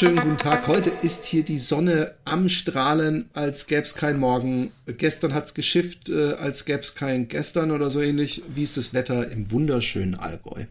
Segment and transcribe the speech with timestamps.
[0.00, 0.68] Wunderschönen guten Tag.
[0.68, 4.70] Heute ist hier die Sonne am Strahlen, als gäbe es kein Morgen.
[4.86, 8.42] Gestern hat es geschifft, äh, als gäbe es kein Gestern oder so ähnlich.
[8.54, 10.66] Wie ist das Wetter im wunderschönen Allgäu?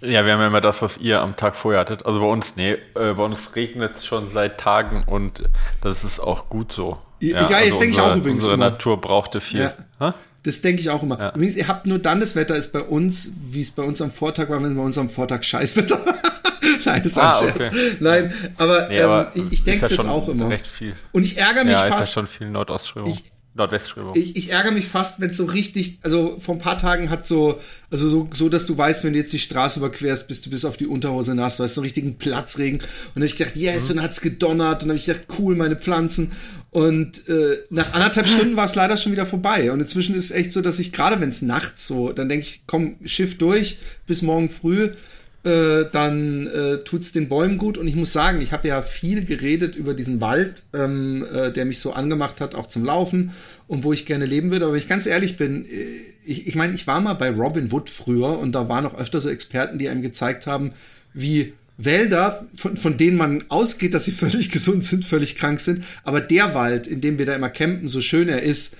[0.00, 2.04] Ja, wir haben ja immer das, was ihr am Tag vorher hattet.
[2.04, 5.42] Also bei uns, nee, äh, bei uns regnet es schon seit Tagen und
[5.80, 6.98] das ist auch gut so.
[7.20, 8.42] Ja, ja, also denke ich auch übrigens.
[8.42, 8.70] Unsere immer.
[8.70, 9.72] Natur brauchte viel.
[10.00, 10.14] Ja.
[10.42, 11.16] Das denke ich auch immer.
[11.16, 11.28] Ja.
[11.30, 14.10] Übrigens, ihr habt nur dann das Wetter ist bei uns, wie es bei uns am
[14.10, 16.00] Vortag war, wenn bei uns am Vortag Scheißwetter
[16.84, 17.68] Nein, das war ah, ein Scherz.
[17.68, 17.96] Okay.
[18.00, 20.48] Nein, aber, nee, aber ähm, ich denke das auch immer.
[20.48, 20.94] Recht viel.
[21.12, 21.90] Und ich ärgere mich ja, fast.
[21.90, 23.10] Ja, ist ja schon viel Nordostströmung.
[23.10, 23.22] Ich,
[23.58, 24.14] Nordwestströmung.
[24.16, 27.26] Ich, ich, ärgere mich fast, wenn es so richtig, also vor ein paar Tagen hat
[27.26, 30.50] so, also so, so, dass du weißt, wenn du jetzt die Straße überquerst, bist du
[30.50, 32.78] bis auf die Unterhose nass, du hast so einen richtigen Platzregen.
[32.78, 33.90] Und dann habe ich gedacht, yes, mhm.
[33.90, 34.82] und dann hat's gedonnert.
[34.82, 36.32] Und dann habe ich gedacht, cool, meine Pflanzen.
[36.70, 39.72] Und äh, nach anderthalb Stunden war es leider schon wieder vorbei.
[39.72, 42.46] Und inzwischen ist es echt so, dass ich, gerade wenn es nachts so, dann denke
[42.46, 44.90] ich, komm, Schiff durch, bis morgen früh
[45.48, 47.78] äh, dann äh, tut's den Bäumen gut.
[47.78, 51.64] Und ich muss sagen, ich habe ja viel geredet über diesen Wald, ähm, äh, der
[51.64, 53.32] mich so angemacht hat, auch zum Laufen
[53.66, 54.66] und wo ich gerne leben würde.
[54.66, 55.86] Aber wenn ich ganz ehrlich bin, äh,
[56.26, 59.20] ich, ich meine, ich war mal bei Robin Wood früher und da waren auch öfter
[59.20, 60.72] so Experten, die einem gezeigt haben,
[61.14, 65.84] wie Wälder, von, von denen man ausgeht, dass sie völlig gesund sind, völlig krank sind.
[66.04, 68.76] Aber der Wald, in dem wir da immer campen, so schön er ist,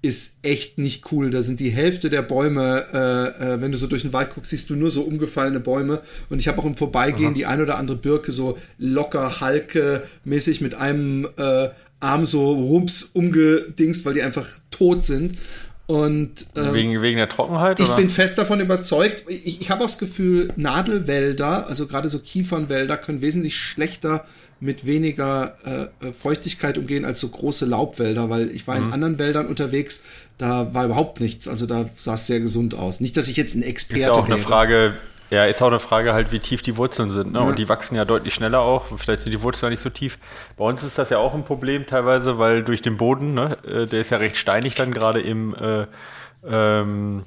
[0.00, 1.30] ist echt nicht cool.
[1.30, 4.50] Da sind die Hälfte der Bäume, äh, äh, wenn du so durch den Wald guckst,
[4.50, 6.02] siehst du nur so umgefallene Bäume.
[6.30, 7.34] Und ich habe auch im Vorbeigehen Aha.
[7.34, 11.68] die ein oder andere Birke so locker, halke mäßig mit einem äh,
[12.00, 15.34] Arm so rums umgedingst, weil die einfach tot sind.
[15.88, 17.80] Und ähm, wegen, wegen der Trockenheit?
[17.80, 17.96] Ich oder?
[17.96, 19.24] bin fest davon überzeugt.
[19.26, 24.26] Ich, ich habe auch das Gefühl, Nadelwälder, also gerade so Kiefernwälder, können wesentlich schlechter
[24.60, 28.92] mit weniger äh, äh, Feuchtigkeit umgehen als so große Laubwälder, weil ich war in mhm.
[28.92, 30.04] anderen Wäldern unterwegs,
[30.36, 31.48] da war überhaupt nichts.
[31.48, 33.00] Also da sah es sehr gesund aus.
[33.00, 34.34] Nicht, dass ich jetzt ein Experte ist ja auch wäre.
[34.34, 34.94] eine Frage,
[35.30, 37.32] ja, ist auch eine Frage halt, wie tief die Wurzeln sind.
[37.32, 37.40] Ne?
[37.40, 37.44] Ja.
[37.44, 38.86] Und die wachsen ja deutlich schneller auch.
[38.96, 40.18] Vielleicht sind die Wurzeln ja nicht so tief.
[40.56, 43.86] Bei uns ist das ja auch ein Problem teilweise, weil durch den Boden, ne, äh,
[43.86, 45.86] der ist ja recht steinig dann gerade im äh,
[46.46, 47.24] ähm,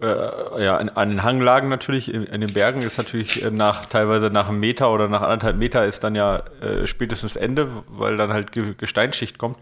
[0.00, 4.30] äh, ja, an den Hanglagen natürlich, in, in, den Bergen ist natürlich äh, nach teilweise
[4.30, 8.32] nach einem Meter oder nach anderthalb Meter ist dann ja äh, spätestens Ende, weil dann
[8.32, 9.58] halt Gesteinsschicht kommt.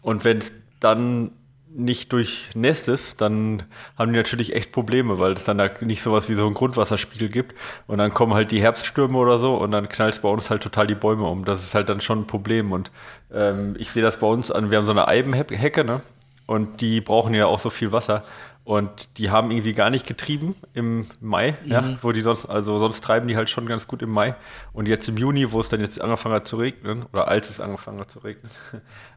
[0.00, 1.32] Und wenn es dann
[1.78, 3.62] nicht durchnässt ist, dann
[3.96, 7.28] haben die natürlich echt Probleme, weil es dann da nicht sowas wie so einen Grundwasserspiegel
[7.28, 7.54] gibt.
[7.86, 10.62] Und dann kommen halt die Herbststürme oder so und dann knallt es bei uns halt
[10.62, 11.44] total die Bäume um.
[11.44, 12.72] Das ist halt dann schon ein Problem.
[12.72, 12.90] Und
[13.32, 16.02] ähm, ich sehe das bei uns an, wir haben so eine Eibenhecke, ne?
[16.46, 18.24] Und die brauchen ja auch so viel Wasser.
[18.68, 21.70] Und die haben irgendwie gar nicht getrieben im Mai, mhm.
[21.72, 24.34] ja, wo die sonst, also sonst treiben die halt schon ganz gut im Mai.
[24.74, 27.60] Und jetzt im Juni, wo es dann jetzt angefangen hat zu regnen, oder als es
[27.60, 28.50] angefangen hat zu regnen,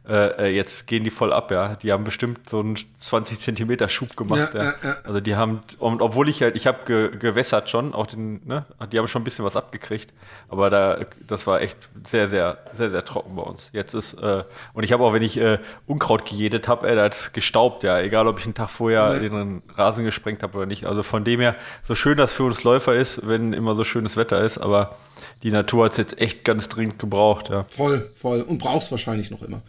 [0.08, 1.76] äh, äh, jetzt gehen die voll ab, ja.
[1.76, 4.54] Die haben bestimmt so einen 20 Zentimeter Schub gemacht.
[4.56, 4.74] Ja, ja.
[4.84, 8.42] Ja, also die haben, und obwohl ich halt, ich habe ge, gewässert schon, auch den,
[8.46, 10.12] ne, die haben schon ein bisschen was abgekriegt,
[10.50, 13.70] aber da, das war echt sehr, sehr, sehr, sehr trocken bei uns.
[13.74, 17.04] Jetzt ist, äh, und ich habe auch, wenn ich äh, Unkraut gejedet habe, ey, da
[17.04, 20.66] hat es gestaubt, ja, egal ob ich einen Tag vorher den Rasen gesprengt habe oder
[20.66, 20.86] nicht.
[20.86, 24.18] Also von dem her, so schön das für uns Läufer ist, wenn immer so schönes
[24.18, 24.98] Wetter ist, aber
[25.44, 27.50] die Natur hat es jetzt echt ganz dringend gebraucht.
[27.50, 27.64] Ja.
[27.64, 28.42] Voll, voll.
[28.42, 29.62] Und brauchst wahrscheinlich noch immer.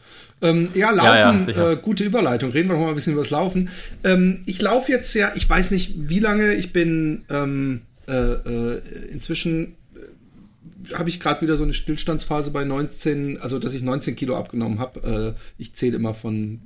[0.42, 2.50] Ähm, ja, Laufen, ja, ja, äh, gute Überleitung.
[2.50, 3.70] Reden wir noch mal ein bisschen über das Laufen.
[4.02, 8.82] Ähm, ich laufe jetzt ja, ich weiß nicht wie lange, ich bin ähm, äh, äh,
[9.12, 14.16] inzwischen äh, habe ich gerade wieder so eine Stillstandsphase bei 19, also dass ich 19
[14.16, 15.36] Kilo abgenommen habe.
[15.36, 16.60] Äh, ich zähle immer von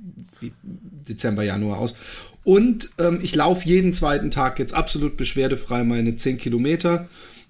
[1.07, 1.95] Dezember, Januar aus.
[2.43, 7.07] Und ähm, ich laufe jeden zweiten Tag jetzt absolut beschwerdefrei meine 10 Kilometer.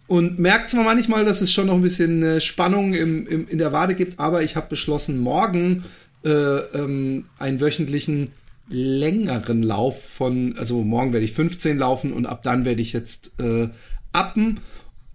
[0.07, 3.57] Und merkt zwar manchmal, dass es schon noch ein bisschen äh, Spannung im, im, in
[3.57, 5.83] der Wade gibt, aber ich habe beschlossen, morgen
[6.23, 8.29] äh, ähm, einen wöchentlichen
[8.69, 13.31] längeren Lauf von, also morgen werde ich 15 laufen und ab dann werde ich jetzt
[13.39, 13.69] äh,
[14.11, 14.59] appen.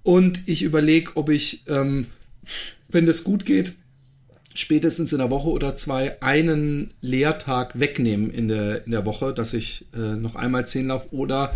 [0.02, 2.06] Und ich überlege, ob ich, ähm,
[2.88, 3.74] wenn das gut geht,
[4.54, 9.54] spätestens in der Woche oder zwei einen Lehrtag wegnehmen in der, in der Woche, dass
[9.54, 11.54] ich äh, noch einmal zehn laufe oder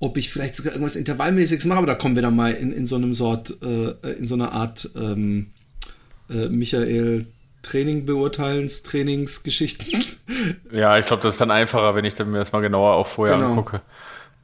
[0.00, 2.86] ob ich vielleicht sogar irgendwas Intervallmäßiges mache, aber da kommen wir dann mal in, in
[2.86, 5.48] so einem Sort, äh, in so einer Art ähm,
[6.30, 7.26] äh, Michael
[7.62, 9.86] Training beurteilens, Trainingsgeschichten.
[10.70, 13.06] Ja, ich glaube, das ist dann einfacher, wenn ich dann mir das mal genauer auch
[13.06, 13.50] vorher genau.
[13.50, 13.80] angucke.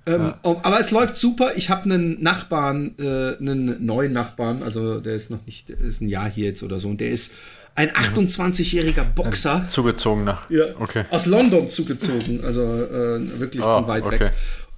[0.06, 0.56] Ähm, ja.
[0.62, 1.52] Aber es läuft super.
[1.56, 6.08] Ich habe einen Nachbarn, äh, einen neuen Nachbarn, also der ist noch nicht, ist ein
[6.08, 7.34] Jahr hier jetzt oder so, und der ist
[7.74, 9.66] ein 28-jähriger Boxer.
[9.68, 10.42] Zugezogener.
[10.48, 10.64] Ja.
[10.78, 11.04] Okay.
[11.10, 14.20] Aus London zugezogen, also äh, wirklich oh, von weit okay.
[14.20, 14.32] weg.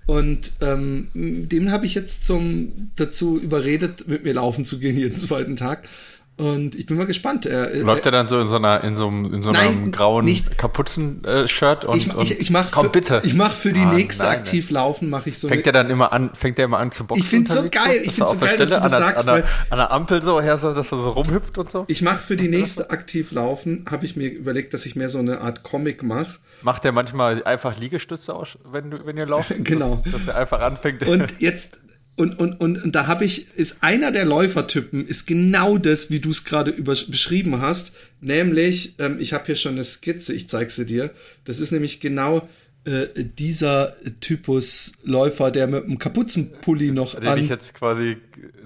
[0.07, 5.19] Und ähm, dem habe ich jetzt zum dazu überredet, mit mir laufen zu gehen jeden
[5.19, 5.89] zweiten Tag.
[6.39, 7.47] Und ich bin mal gespannt.
[7.47, 9.93] Er, Läuft er dann so in so einer in so einem, in so einem nein,
[9.93, 10.27] grauen
[10.59, 13.23] Kapuzen-Shirt und, ich, ich, ich mach komm für, bitte.
[13.25, 15.49] Ich mache für die ah, nächste nein, Aktivlaufen mache ich so.
[15.49, 16.31] Fängt er dann immer an?
[16.35, 17.23] Fängt er immer an zu boxen?
[17.23, 18.03] Ich finde so geil.
[18.05, 19.27] Ich finde so geil, dass du das sagst.
[19.27, 21.85] An der, an der Ampel so her, dass er so rumhüpft und so.
[21.89, 25.41] Ich mache für die nächste Aktivlaufen habe ich mir überlegt, dass ich mehr so eine
[25.41, 26.39] Art Comic mache.
[26.61, 29.55] Macht er manchmal einfach Liegestütze aus, wenn du wenn ihr lauft?
[29.65, 30.03] genau.
[30.05, 31.07] Dass, dass er einfach anfängt.
[31.07, 31.81] Und jetzt
[32.17, 36.19] und, und, und, und da habe ich, ist einer der Läufertypen, ist genau das, wie
[36.19, 37.95] du es gerade beschrieben hast.
[38.23, 41.11] Nämlich, ähm, ich habe hier schon eine Skizze, ich zeig sie dir.
[41.45, 42.49] Das ist nämlich genau
[42.87, 47.37] äh, dieser Typus Läufer, der mit einem Kapuzenpulli noch den an.
[47.37, 48.17] Den ich jetzt quasi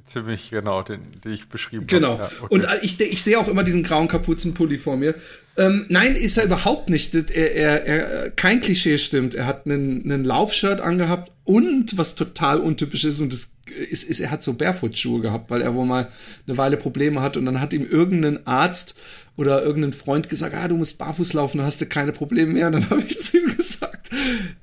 [0.07, 1.97] ziemlich genau, den, den ich beschrieben habe.
[1.97, 2.19] Genau.
[2.19, 2.55] Ja, okay.
[2.55, 5.15] Und ich, ich sehe auch immer diesen grauen Kapuzenpulli vor mir.
[5.61, 7.15] Ähm, nein, ist er überhaupt nicht.
[7.15, 9.35] Er, er, er, kein Klischee stimmt.
[9.35, 13.51] Er hat einen, einen Laufshirt angehabt und was total untypisch ist und das
[13.91, 16.09] ist, ist, er hat so Barefoot-Schuhe gehabt, weil er wohl mal
[16.47, 18.95] eine Weile Probleme hat und dann hat ihm irgendein Arzt
[19.37, 22.69] oder irgendein Freund gesagt, ah, du musst barfuß laufen, dann hast du keine Probleme mehr.
[22.69, 24.09] Und dann habe ich zu ihm gesagt,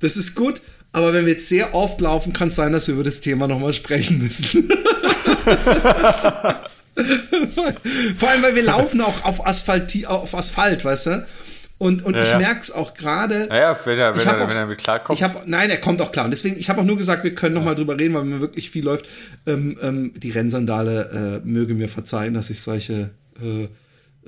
[0.00, 2.94] das ist gut, aber wenn wir jetzt sehr oft laufen, kann es sein, dass wir
[2.94, 4.68] über das Thema nochmal sprechen müssen.
[8.18, 11.26] Vor allem, weil wir laufen auch auf Asphalt, auf Asphalt, weißt du?
[11.78, 12.38] Und, und ja, ich ja.
[12.38, 13.46] merke es auch gerade.
[13.46, 15.16] Naja, wenn er, wenn, er, auch, wenn er mit klarkommt.
[15.16, 16.24] Ich hab, nein, er kommt auch klar.
[16.24, 18.40] Und deswegen, ich habe auch nur gesagt, wir können noch mal drüber reden, weil wenn
[18.40, 19.08] wirklich viel läuft.
[19.46, 23.10] Ähm, ähm, die Rennsandale äh, möge mir verzeihen, dass ich solche
[23.40, 23.68] äh,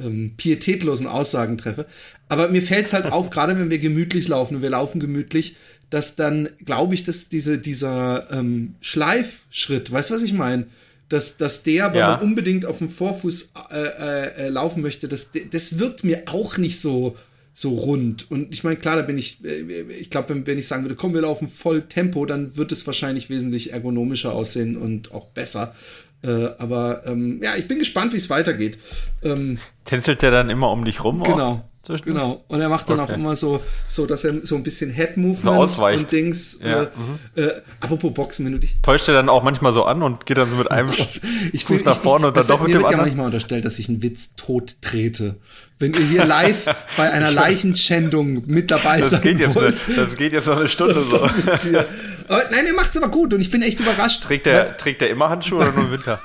[0.01, 1.87] ähm, pietätlosen Aussagen treffe.
[2.29, 5.57] Aber mir fällt es halt auf, gerade wenn wir gemütlich laufen und wir laufen gemütlich,
[5.91, 10.67] dass dann, glaube ich, dass diese, dieser ähm, Schleifschritt, weißt du, was ich meine?
[11.11, 12.13] Dass, dass der, wenn ja.
[12.13, 16.57] man unbedingt auf dem Vorfuß äh, äh, äh, laufen möchte, das, das wirkt mir auch
[16.57, 17.17] nicht so,
[17.53, 18.31] so rund.
[18.31, 20.95] Und ich meine, klar, da bin ich, äh, ich glaube, wenn, wenn ich sagen würde,
[20.95, 25.75] komm, wir laufen voll Tempo, dann wird es wahrscheinlich wesentlich ergonomischer aussehen und auch besser.
[26.23, 28.79] Äh, aber ähm, ja, ich bin gespannt, wie es weitergeht.
[29.23, 31.23] Ähm, Tänzelt der dann immer um dich rum?
[31.23, 31.69] Genau.
[32.05, 32.45] Genau.
[32.49, 33.13] Und er macht dann okay.
[33.13, 36.59] auch immer so, so, dass er so ein bisschen Head-Movement so und Dings.
[36.63, 36.83] Ja.
[36.83, 37.43] Äh, mhm.
[37.43, 37.49] äh,
[37.81, 38.77] apropos Boxen, wenn du dich.
[38.83, 40.91] Täuscht er dann auch manchmal so an und geht dann so mit einem
[41.53, 42.83] ich Fuß nach vorne ich, und dann doch mit dem anderen?
[42.83, 45.37] Mir wird ja manchmal unterstellt, dass ich einen Witz tot trete
[45.81, 46.67] wenn ihr hier live
[46.97, 49.85] bei einer Leichenschändung mit dabei das geht jetzt wollt.
[49.89, 51.17] Eine, das geht jetzt noch eine Stunde so.
[52.29, 54.23] aber, nein, er macht's aber gut und ich bin echt überrascht.
[54.23, 56.21] Trägt er, trägt er immer Handschuhe oder nur im Winter?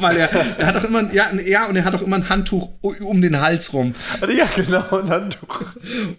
[0.00, 2.72] weil er, er hat auch immer, ja, ja, und er hat auch immer ein Handtuch
[2.82, 3.94] um den Hals rum.
[4.20, 5.60] Ja, genau, ein Handtuch.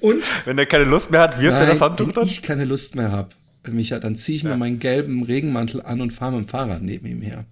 [0.01, 0.29] Und?
[0.45, 2.23] Wenn er keine Lust mehr hat, wirft nein, er das Handtuch wenn dann?
[2.23, 3.29] Wenn ich keine Lust mehr habe,
[3.67, 4.49] Micha, dann ziehe ich ja.
[4.49, 7.45] mir meinen gelben Regenmantel an und fahre mit dem Fahrrad neben ihm her.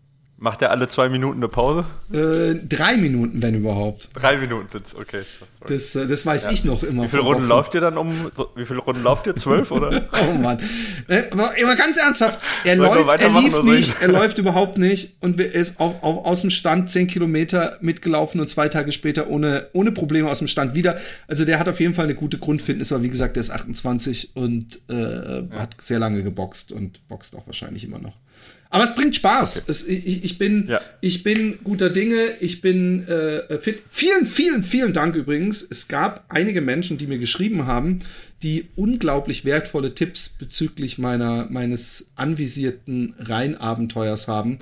[0.44, 1.86] Macht er alle zwei Minuten eine Pause?
[2.12, 4.10] Äh, drei Minuten, wenn überhaupt.
[4.13, 5.22] Drei Minuten sind's, okay.
[5.68, 6.51] Das, äh, das weiß ja.
[6.51, 7.04] ich noch immer.
[7.04, 7.56] Wie viele Runden Boxen.
[7.56, 8.12] läuft ihr dann um?
[8.57, 9.38] Wie viele Runden lauft ihr?
[9.38, 10.10] Zwölf, oder?
[10.30, 10.60] oh Mann.
[11.07, 15.40] Äh, aber immer ganz ernsthaft, er läuft, er lief nicht, er läuft überhaupt nicht und
[15.40, 19.69] er ist auf, auf, aus dem Stand zehn Kilometer mitgelaufen und zwei Tage später ohne,
[19.72, 20.98] ohne Probleme aus dem Stand wieder.
[21.30, 24.36] Also der hat auf jeden Fall eine gute Grundfitness, aber wie gesagt, der ist 28
[24.36, 25.45] und äh, ja.
[25.54, 28.18] hat sehr lange geboxt und boxt auch wahrscheinlich immer noch.
[28.74, 29.58] Aber es bringt Spaß.
[29.58, 29.66] Okay.
[29.72, 30.81] Es, ich, ich, bin, ja.
[31.00, 32.31] ich bin guter Dinge.
[32.40, 33.84] Ich bin äh, fit.
[33.88, 35.62] Vielen, vielen, vielen Dank übrigens.
[35.62, 38.00] Es gab einige Menschen, die mir geschrieben haben,
[38.42, 44.57] die unglaublich wertvolle Tipps bezüglich meiner meines anvisierten Rheinabenteuers haben.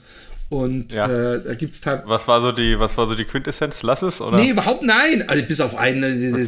[0.51, 1.05] Und ja.
[1.05, 3.83] äh, da gibt's Was war so die, was war so die Quintessenz?
[3.83, 4.35] Lass es, oder?
[4.35, 5.23] Nee, überhaupt nein.
[5.25, 6.45] Also bis auf einen, äh,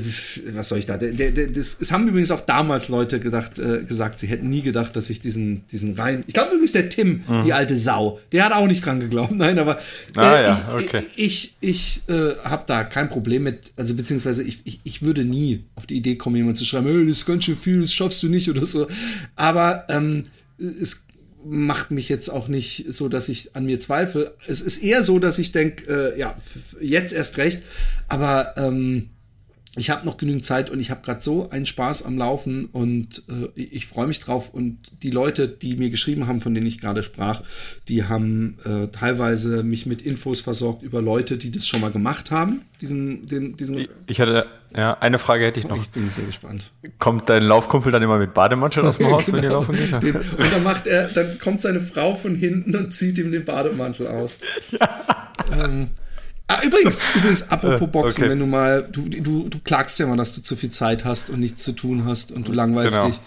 [0.56, 0.98] was soll ich da?
[0.98, 4.62] Der, der, das, es haben übrigens auch damals Leute gedacht, äh, gesagt, sie hätten nie
[4.62, 6.26] gedacht, dass ich diesen, diesen rein.
[6.28, 7.46] Ich glaube übrigens der Tim, mhm.
[7.46, 9.32] die alte Sau, der hat auch nicht dran geglaubt.
[9.38, 11.04] Nein, aber äh, ah, ja, okay.
[11.16, 15.24] ich, ich, ich äh, habe da kein Problem mit, also beziehungsweise ich, ich, ich würde
[15.24, 17.94] nie auf die Idee kommen, jemand zu schreiben, hey, das ist ganz schön viel, das
[17.94, 18.86] schaffst du nicht oder so.
[19.38, 20.24] Aber ähm,
[20.60, 21.06] es
[21.46, 24.36] macht mich jetzt auch nicht so, dass ich an mir zweifle.
[24.48, 26.36] Es ist eher so, dass ich denke, äh, ja,
[26.82, 27.62] jetzt erst recht.
[28.08, 29.10] Aber ähm,
[29.75, 33.24] ich habe noch genügend Zeit und ich habe gerade so einen Spaß am Laufen und
[33.27, 34.53] äh, ich freue mich drauf.
[34.53, 37.42] Und die Leute, die mir geschrieben haben, von denen ich gerade sprach,
[37.88, 42.30] die haben äh, teilweise mich mit Infos versorgt über Leute, die das schon mal gemacht
[42.30, 42.62] haben.
[42.82, 45.77] Diesen, den, diesen ich hatte, ja, eine Frage hätte ich noch.
[45.77, 46.70] Ich bin sehr gespannt.
[47.00, 49.38] Kommt dein Laufkumpel dann immer mit Bademantel aus dem Haus, genau.
[49.38, 49.62] wenn ihr genau.
[49.62, 50.03] laufen geht?
[50.03, 53.44] Den, und dann macht er, dann kommt seine Frau von hinten und zieht ihm den
[53.44, 54.39] Bademantel aus.
[54.72, 55.03] ja.
[55.51, 55.89] Ähm,
[56.54, 58.32] Ah, übrigens, übrigens, apropos Boxen, okay.
[58.32, 61.30] wenn du mal, du, du, du klagst ja mal, dass du zu viel Zeit hast
[61.30, 63.08] und nichts zu tun hast und du langweilst genau.
[63.10, 63.20] dich.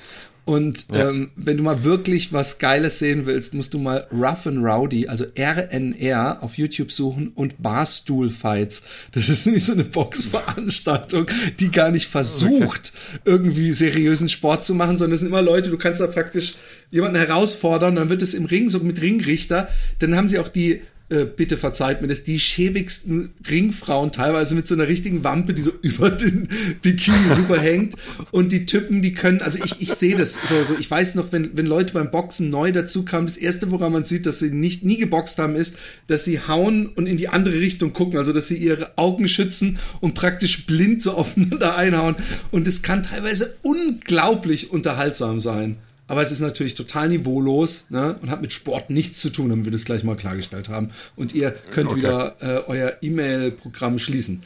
[0.47, 1.11] Und ja.
[1.11, 5.09] ähm, wenn du mal wirklich was Geiles sehen willst, musst du mal Rough and Rowdy,
[5.09, 8.85] also RNR auf YouTube suchen und Barstool Fights.
[9.11, 11.27] Das ist nämlich so eine Boxveranstaltung,
[11.59, 13.21] die gar nicht versucht, okay.
[13.25, 16.55] irgendwie seriösen Sport zu machen, sondern es sind immer Leute, du kannst da praktisch
[16.93, 19.69] jemanden herausfordern, dann wird es im Ring, so mit Ringrichter,
[19.99, 24.67] dann haben sie auch die äh, bitte verzeiht mir das, die schäbigsten Ringfrauen, teilweise mit
[24.67, 26.49] so einer richtigen Wampe, die so über den
[26.83, 27.95] Bikini rüberhängt.
[28.33, 31.31] Und die Typen, die können, also ich, ich sehe das so, so, ich weiß noch,
[31.31, 34.51] wenn, wenn Leute beim Boxen neu dazu kamen, das erste, woran man sieht, dass sie
[34.51, 38.33] nicht nie geboxt haben, ist, dass sie hauen und in die andere Richtung gucken, also
[38.33, 42.17] dass sie ihre Augen schützen und praktisch blind so aufeinander einhauen.
[42.51, 45.77] Und es kann teilweise unglaublich unterhaltsam sein.
[46.09, 49.65] Aber es ist natürlich total niveaulos ne, und hat mit Sport nichts zu tun, damit
[49.65, 50.91] wir das gleich mal klargestellt haben.
[51.17, 51.99] Und ihr könnt okay.
[51.99, 54.43] wieder äh, euer E-Mail-Programm schließen.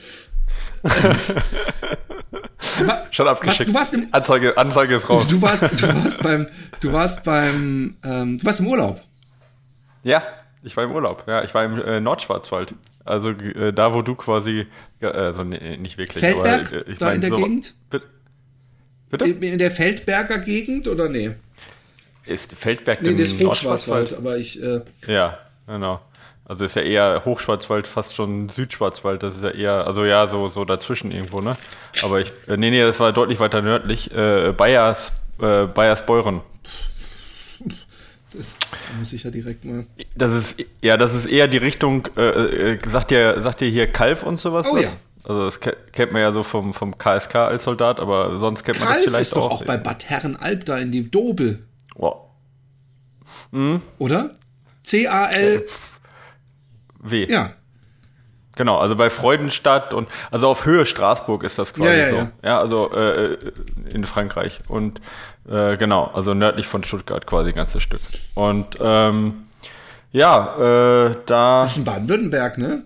[3.11, 3.61] Schon abgeschickt.
[3.61, 5.29] Was, du warst im, Anzeige, Anzeige ist raus.
[5.29, 6.47] Du warst, du warst beim,
[6.81, 9.03] du warst beim, ähm, du warst im Urlaub.
[10.03, 10.23] Ja,
[10.63, 11.25] ich war im Urlaub.
[11.27, 12.75] Ja, ich war im äh, Nordschwarzwald.
[13.05, 14.67] Also äh, da, wo du quasi,
[15.01, 16.21] also nee, nicht wirklich.
[16.21, 17.75] Feldberg, aber, ich da in der so, Gegend?
[17.91, 19.25] Bitte?
[19.25, 21.33] In der Feldberger Gegend oder nee?
[22.27, 24.63] Ist Feldberg nee, das ist Hochschwarzwald, aber ich.
[24.63, 26.01] Äh ja, genau.
[26.51, 29.23] Also ist ja eher Hochschwarzwald, fast schon Südschwarzwald.
[29.23, 31.57] Das ist ja eher, also ja, so, so dazwischen irgendwo, ne?
[32.03, 34.11] Aber ich, äh, nee, nee, das war deutlich weiter nördlich.
[34.11, 36.41] Äh, Bayers, äh, Bayersbeuren.
[38.33, 38.57] Das
[38.99, 39.87] muss ich ja direkt mal.
[40.17, 43.87] Das ist, ja, das ist eher die Richtung, äh, äh sagt ihr, sagt ihr hier
[43.87, 44.67] Kalf und sowas?
[44.71, 44.85] Oh was?
[44.85, 44.91] ja.
[45.23, 48.89] Also das kennt man ja so vom, vom KSK als Soldat, aber sonst kennt man
[48.89, 49.63] Kalf das vielleicht ist doch auch.
[49.63, 51.61] auch bei Bad Herrenalb da in dem Dobel.
[52.01, 52.31] Wow.
[53.51, 53.83] Mhm.
[53.99, 54.31] Oder?
[54.83, 55.67] C-A-L.
[57.03, 57.27] W.
[57.31, 57.53] Ja.
[58.57, 62.17] Genau, also bei Freudenstadt und also auf Höhe Straßburg ist das quasi ja, ja, so.
[62.17, 63.39] Ja, ja also äh,
[63.93, 64.61] in Frankreich.
[64.69, 65.01] Und
[65.49, 68.01] äh, genau, also nördlich von Stuttgart quasi ein ganzes Stück.
[68.35, 69.45] Und ähm,
[70.11, 71.63] ja, äh, da.
[71.63, 72.85] Das ist in Baden-Württemberg, ne?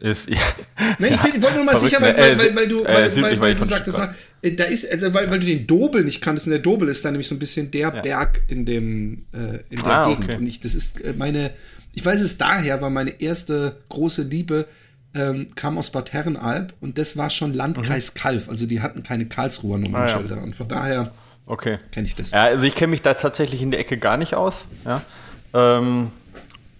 [0.00, 0.28] ist.
[0.80, 3.06] Ja, nee, ich, bin, ich wollte nur mal sicher, weil, weil, weil, weil du, weil,
[3.06, 4.08] äh, weil, weil du sagtest, äh,
[4.42, 7.10] da ist, also weil, weil du den Dobel nicht kanntest, und der Dobel ist da
[7.10, 8.00] nämlich so ein bisschen der ja.
[8.00, 10.24] Berg in dem, äh, in der ah, Gegend.
[10.24, 10.36] Okay.
[10.36, 11.50] Und ich, das ist äh, meine,
[11.94, 14.66] ich weiß es daher, war meine erste große Liebe,
[15.12, 18.18] ähm, kam aus Bad Herrenalb und das war schon Landkreis mhm.
[18.18, 18.48] Kalf.
[18.48, 20.36] Also die hatten keine Karlsruher Nummernschilder.
[20.36, 20.44] Ah, ja.
[20.44, 21.12] Und von daher
[21.46, 21.78] okay.
[21.90, 22.30] kenne ich das.
[22.30, 24.66] Ja, also ich kenne mich da tatsächlich in der Ecke gar nicht aus.
[24.84, 25.02] Ja.
[25.52, 26.12] Ähm,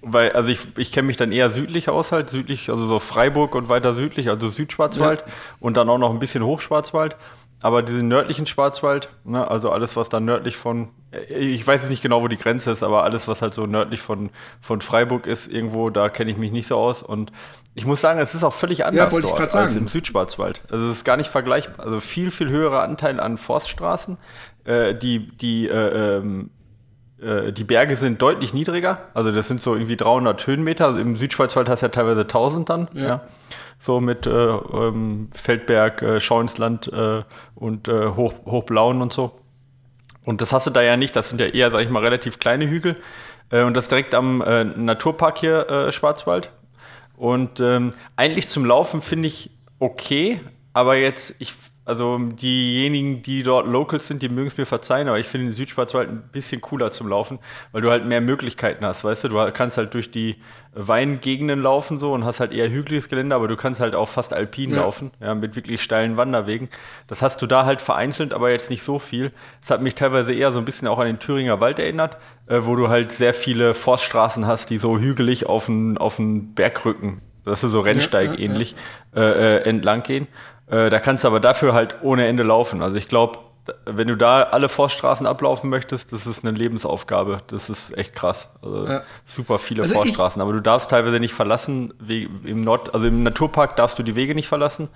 [0.03, 3.55] weil, also ich, ich kenne mich dann eher südlich aus halt, südlich, also so Freiburg
[3.55, 5.33] und weiter südlich, also Südschwarzwald ja.
[5.59, 7.17] und dann auch noch ein bisschen Hochschwarzwald.
[7.63, 10.89] Aber diesen nördlichen Schwarzwald, ne, also alles, was dann nördlich von,
[11.29, 14.01] ich weiß jetzt nicht genau, wo die Grenze ist, aber alles, was halt so nördlich
[14.01, 17.03] von, von Freiburg ist, irgendwo, da kenne ich mich nicht so aus.
[17.03, 17.33] Und
[17.75, 20.63] ich muss sagen, es ist auch völlig anders ja, dort als im Südschwarzwald.
[20.71, 21.85] Also es ist gar nicht vergleichbar.
[21.85, 24.17] Also viel, viel höherer Anteil an Forststraßen,
[24.65, 26.51] äh, die, die äh, ähm,
[27.21, 28.99] äh, die Berge sind deutlich niedriger.
[29.15, 30.87] Also das sind so irgendwie 300 Höhenmeter.
[30.87, 32.89] Also Im Südschwarzwald hast du ja teilweise 1000 dann.
[32.95, 33.03] Ja.
[33.03, 33.21] ja.
[33.81, 37.23] So mit äh, ähm, Feldberg, äh, Schauinsland äh,
[37.55, 39.41] und äh, Hoch, Hochblauen und so.
[40.25, 41.17] Und das hast du da ja nicht.
[41.17, 42.97] Das sind ja eher, sag ich mal, relativ kleine Hügel.
[43.51, 46.53] Äh, und das direkt am Naturpark hier Schwarzwald.
[47.17, 50.41] Und ähm, eigentlich zum Laufen finde ich okay,
[50.73, 51.55] aber jetzt, ich
[51.91, 55.55] also diejenigen, die dort Locals sind, die mögen es mir verzeihen, aber ich finde den
[55.55, 57.41] Südschwarzwald ein bisschen cooler zum Laufen,
[57.73, 59.29] weil du halt mehr Möglichkeiten hast, weißt du?
[59.29, 60.37] Du kannst halt durch die
[60.73, 64.33] Weingegenden laufen so und hast halt eher hügeliges Gelände, aber du kannst halt auch fast
[64.33, 64.77] alpin ja.
[64.77, 66.69] laufen, ja, mit wirklich steilen Wanderwegen.
[67.09, 69.33] Das hast du da halt vereinzelt, aber jetzt nicht so viel.
[69.61, 72.61] Das hat mich teilweise eher so ein bisschen auch an den Thüringer Wald erinnert, äh,
[72.63, 77.21] wo du halt sehr viele Forststraßen hast, die so hügelig auf den, auf den Bergrücken,
[77.45, 78.75] das ist so Rennsteig ähnlich,
[79.15, 79.31] ja, ja.
[79.31, 80.29] Äh, äh, entlang gehen.
[80.71, 82.83] Äh, da kannst du aber dafür halt ohne Ende laufen.
[82.83, 83.39] Also ich glaube,
[83.85, 87.39] wenn du da alle Forststraßen ablaufen möchtest, das ist eine Lebensaufgabe.
[87.49, 88.49] Das ist echt krass.
[88.63, 89.03] Also ja.
[89.27, 90.41] super viele also Forststraßen.
[90.41, 91.93] Aber du darfst teilweise nicht verlassen.
[92.09, 94.89] Im Nord, also im Naturpark darfst du die Wege nicht verlassen.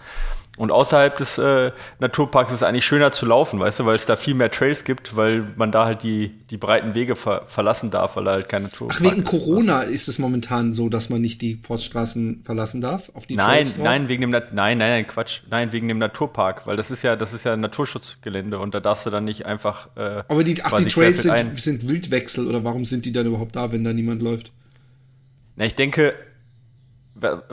[0.57, 4.07] Und außerhalb des äh, Naturparks ist es eigentlich schöner zu laufen, weißt du, weil es
[4.07, 7.91] da viel mehr Trails gibt, weil man da halt die, die breiten Wege ver verlassen
[7.91, 9.31] darf, weil da halt keine Naturpark Ach, wegen ist.
[9.31, 13.11] Corona ist es momentan so, dass man nicht die Forststraßen verlassen darf?
[13.15, 15.43] Auf die nein, Trails nein, wegen dem nein, nein, nein, Quatsch.
[15.51, 18.81] Nein, wegen dem Naturpark, weil das ist ja, das ist ja ein Naturschutzgelände und da
[18.81, 19.89] darfst du dann nicht einfach.
[19.97, 23.57] Äh, Aber die, ach, die Trails sind, sind Wildwechsel oder warum sind die dann überhaupt
[23.57, 24.53] da, wenn da niemand läuft?
[25.57, 26.15] Na, ich denke,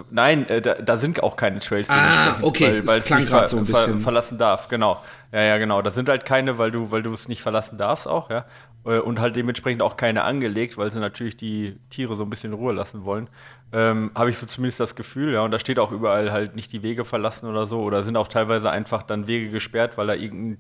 [0.10, 1.90] Nein, äh, da, da, sind auch keine Trails.
[1.90, 3.96] Ah, okay, weil, weil es klang gerade so ein bisschen.
[3.96, 5.02] Ver verlassen darf, genau.
[5.32, 5.82] Ja, ja, genau.
[5.82, 8.46] Da sind halt keine, weil du, weil du es nicht verlassen darfst auch, ja.
[8.86, 12.54] Äh, und halt dementsprechend auch keine angelegt, weil sie natürlich die Tiere so ein bisschen
[12.54, 13.30] in Ruhe lassen wollen.
[13.72, 15.42] Ähm, Habe ich so zumindest das Gefühl, ja.
[15.42, 17.82] Und da steht auch überall halt nicht die Wege verlassen oder so.
[17.82, 20.58] Oder sind auch teilweise einfach dann Wege gesperrt, weil da irgendein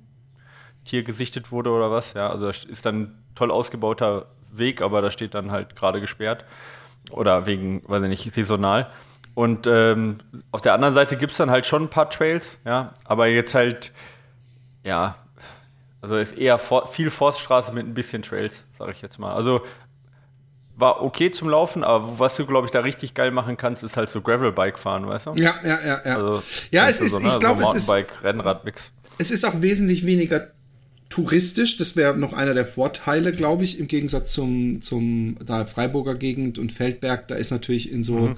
[0.85, 2.13] Tier gesichtet wurde oder was.
[2.13, 6.01] Ja, also das ist dann ein toll ausgebauter Weg, aber da steht dann halt gerade
[6.01, 6.45] gesperrt.
[7.09, 8.91] Oder wegen, weiß ich nicht, saisonal.
[9.33, 10.19] Und ähm,
[10.51, 13.55] auf der anderen Seite gibt es dann halt schon ein paar Trails, ja, aber jetzt
[13.55, 13.91] halt,
[14.83, 15.15] ja,
[16.01, 19.33] also ist eher for viel Forststraße mit ein bisschen Trails, sage ich jetzt mal.
[19.33, 19.61] Also
[20.75, 23.97] war okay zum Laufen, aber was du, glaube ich, da richtig geil machen kannst, ist
[23.97, 25.33] halt so Gravelbike fahren, weißt du?
[25.35, 26.15] Ja, ja, ja, ja.
[26.15, 27.27] Also, ja, es ist, so, ne?
[27.29, 28.23] ich glaube, so es ist.
[28.23, 28.91] Rennradmix.
[29.17, 30.47] Es ist auch wesentlich weniger
[31.11, 31.77] touristisch.
[31.77, 36.57] Das wäre noch einer der Vorteile, glaube ich, im Gegensatz zum, zum da Freiburger Gegend
[36.57, 37.27] und Feldberg.
[37.27, 38.35] Da ist natürlich in so mhm.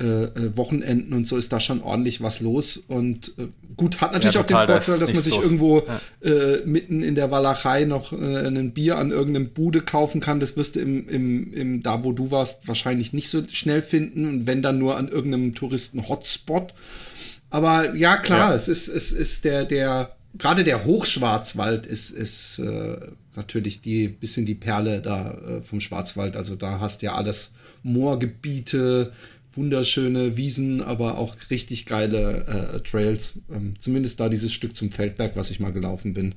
[0.00, 2.76] Äh, äh, Wochenenden und so ist da schon ordentlich was los.
[2.76, 5.42] Und äh, gut, hat natürlich ja, auch den Vorteil, dass man sich los.
[5.42, 5.82] irgendwo
[6.22, 6.30] ja.
[6.30, 10.38] äh, mitten in der Walachei noch äh, ein Bier an irgendeinem Bude kaufen kann.
[10.38, 14.24] Das wirst du im, im, im, da wo du warst, wahrscheinlich nicht so schnell finden.
[14.26, 16.74] Und wenn dann nur an irgendeinem Touristen-Hotspot.
[17.50, 18.54] Aber ja, klar, ja.
[18.54, 22.98] es ist, es ist der, der, gerade der Hochschwarzwald ist, ist äh,
[23.34, 26.36] natürlich die bisschen die Perle da äh, vom Schwarzwald.
[26.36, 29.12] Also da hast du ja alles Moorgebiete,
[29.54, 33.40] wunderschöne Wiesen, aber auch richtig geile äh, Trails.
[33.50, 36.34] Ähm, zumindest da dieses Stück zum Feldberg, was ich mal gelaufen bin.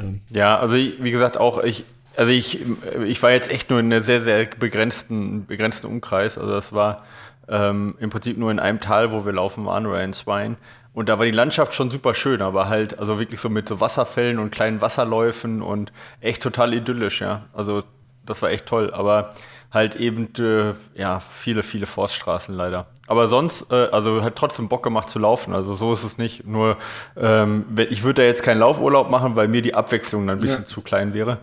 [0.00, 0.20] Ähm.
[0.30, 1.84] Ja, also wie gesagt, auch ich,
[2.16, 2.58] also ich,
[3.06, 6.38] ich war jetzt echt nur in einem sehr, sehr begrenzten, begrenzten Umkreis.
[6.38, 7.04] Also das war
[7.48, 10.56] ähm, im Prinzip nur in einem Tal, wo wir laufen waren, oder in Swine.
[10.94, 13.80] Und da war die Landschaft schon super schön, aber halt, also wirklich so mit so
[13.80, 17.44] Wasserfällen und kleinen Wasserläufen und echt total idyllisch, ja.
[17.54, 17.82] Also
[18.26, 18.92] das war echt toll.
[18.92, 19.30] Aber
[19.72, 22.86] halt eben äh, ja viele, viele Forststraßen leider.
[23.06, 25.54] Aber sonst, äh, also hat trotzdem Bock gemacht zu laufen.
[25.54, 26.46] Also so ist es nicht.
[26.46, 26.76] Nur
[27.16, 30.62] ähm, ich würde da jetzt keinen Laufurlaub machen, weil mir die Abwechslung dann ein bisschen
[30.62, 30.66] ja.
[30.66, 31.38] zu klein wäre.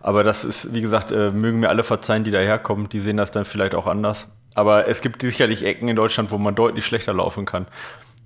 [0.00, 2.88] Aber das ist, wie gesagt, äh, mögen mir alle verzeihen, die daherkommen.
[2.88, 4.28] Die sehen das dann vielleicht auch anders.
[4.54, 7.66] Aber es gibt sicherlich Ecken in Deutschland, wo man deutlich schlechter laufen kann.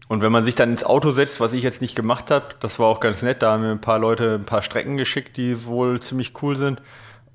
[0.08, 2.78] Und wenn man sich dann ins Auto setzt, was ich jetzt nicht gemacht habe, das
[2.78, 5.64] war auch ganz nett, da haben mir ein paar Leute ein paar Strecken geschickt, die
[5.66, 6.80] wohl ziemlich cool sind.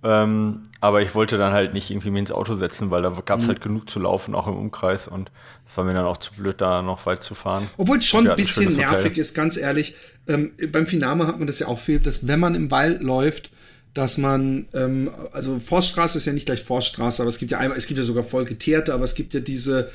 [0.05, 3.39] Ähm, aber ich wollte dann halt nicht irgendwie mir ins Auto setzen, weil da gab
[3.39, 3.49] es mhm.
[3.49, 5.07] halt genug zu laufen, auch im Umkreis.
[5.07, 5.31] Und
[5.69, 7.69] es war mir dann auch zu blöd, da noch weit zu fahren.
[7.77, 9.95] Obwohl es schon ein bisschen nervig ist, ganz ehrlich.
[10.27, 13.51] Ähm, beim Finama hat man das ja auch viel, dass wenn man im Wald läuft,
[13.93, 17.77] dass man, ähm, also Forststraße ist ja nicht gleich Forststraße, aber es gibt ja einmal,
[17.77, 19.89] es gibt ja sogar voll geteerte, aber es gibt ja diese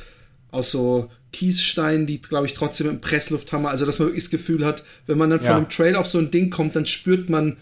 [0.50, 3.66] aus so Kiessteinen, die, glaube ich, trotzdem im Pressluft haben.
[3.66, 5.46] Also, dass man wirklich das Gefühl hat, wenn man dann ja.
[5.46, 7.56] von einem Trail auf so ein Ding kommt, dann spürt man,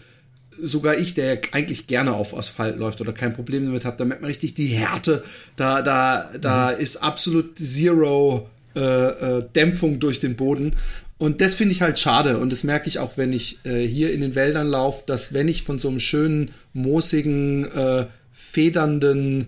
[0.59, 4.21] sogar ich, der eigentlich gerne auf Asphalt läuft oder kein Problem damit hat, da merkt
[4.21, 5.23] man richtig die Härte.
[5.55, 6.81] Da, da, da mhm.
[6.81, 10.75] ist absolut Zero äh, äh, Dämpfung durch den Boden.
[11.17, 12.37] Und das finde ich halt schade.
[12.37, 15.47] Und das merke ich auch, wenn ich äh, hier in den Wäldern laufe, dass wenn
[15.47, 19.47] ich von so einem schönen, moosigen, äh, federnden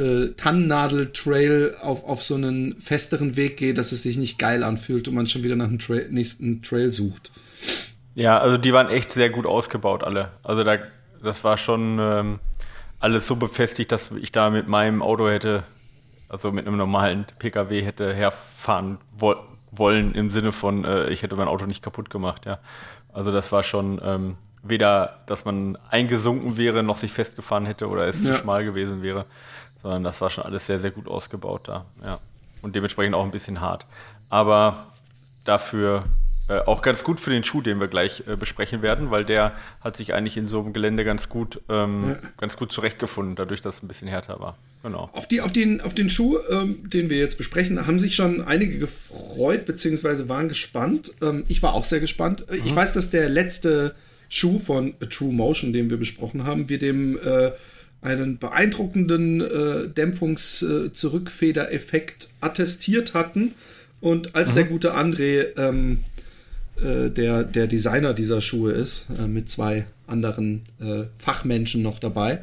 [0.00, 5.06] äh, Tannennadel-Trail auf, auf so einen festeren Weg gehe, dass es sich nicht geil anfühlt
[5.06, 7.30] und man schon wieder nach dem Tra nächsten Trail sucht.
[8.14, 10.30] Ja, also die waren echt sehr gut ausgebaut, alle.
[10.42, 10.78] Also da,
[11.22, 12.40] das war schon ähm,
[12.98, 15.62] alles so befestigt, dass ich da mit meinem Auto hätte,
[16.28, 19.34] also mit einem normalen PKW hätte herfahren wo
[19.72, 22.58] wollen im Sinne von, äh, ich hätte mein Auto nicht kaputt gemacht, ja.
[23.12, 28.06] Also das war schon ähm, weder, dass man eingesunken wäre, noch sich festgefahren hätte oder
[28.06, 28.32] es ja.
[28.32, 29.26] zu schmal gewesen wäre,
[29.82, 32.18] sondern das war schon alles sehr, sehr gut ausgebaut da, ja.
[32.62, 33.86] Und dementsprechend auch ein bisschen hart.
[34.28, 34.86] Aber
[35.44, 36.04] dafür
[36.50, 39.52] äh, auch ganz gut für den Schuh, den wir gleich äh, besprechen werden, weil der
[39.82, 43.76] hat sich eigentlich in so einem Gelände ganz gut, ähm, ganz gut zurechtgefunden, dadurch, dass
[43.76, 44.58] es ein bisschen härter war.
[44.82, 45.10] Genau.
[45.12, 48.42] Auf, die, auf, den, auf den Schuh, ähm, den wir jetzt besprechen, haben sich schon
[48.42, 51.12] einige gefreut, beziehungsweise waren gespannt.
[51.22, 52.44] Ähm, ich war auch sehr gespannt.
[52.48, 52.66] Äh, mhm.
[52.66, 53.94] Ich weiß, dass der letzte
[54.28, 57.52] Schuh von A True Motion, den wir besprochen haben, wir dem äh,
[58.02, 63.54] einen beeindruckenden äh, Dämpfungszurückfedereffekt attestiert hatten.
[64.00, 64.54] Und als mhm.
[64.54, 66.00] der gute André ähm,
[66.82, 72.40] äh, der, der Designer dieser Schuhe ist, äh, mit zwei anderen äh, Fachmenschen noch dabei,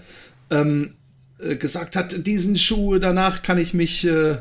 [0.52, 0.94] ähm,
[1.40, 4.38] äh, gesagt hat, diesen Schuh, danach kann ich mich äh,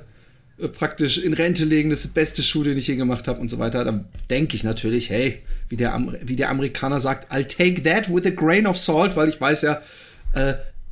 [0.73, 3.49] praktisch in Rente legen, das ist der beste Schuh, den ich je gemacht habe und
[3.49, 3.85] so weiter.
[3.85, 5.39] Dann denke ich natürlich, hey,
[5.71, 9.29] wie der, wie der Amerikaner sagt, I'll take that with a grain of salt, weil
[9.29, 9.81] ich weiß ja,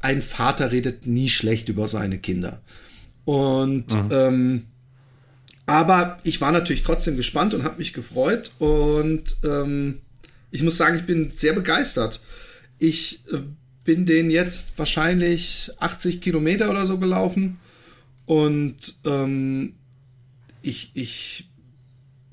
[0.04, 2.60] ein Vater redet nie schlecht über seine Kinder.
[3.24, 4.08] Und mhm.
[4.10, 4.62] ähm,
[5.66, 8.52] aber ich war natürlich trotzdem gespannt und habe mich gefreut.
[8.58, 10.02] Und ähm,
[10.50, 12.20] ich muss sagen, ich bin sehr begeistert.
[12.78, 13.38] Ich äh,
[13.84, 17.58] bin den jetzt wahrscheinlich 80 Kilometer oder so gelaufen.
[18.26, 19.72] Und ähm,
[20.60, 21.48] ich, ich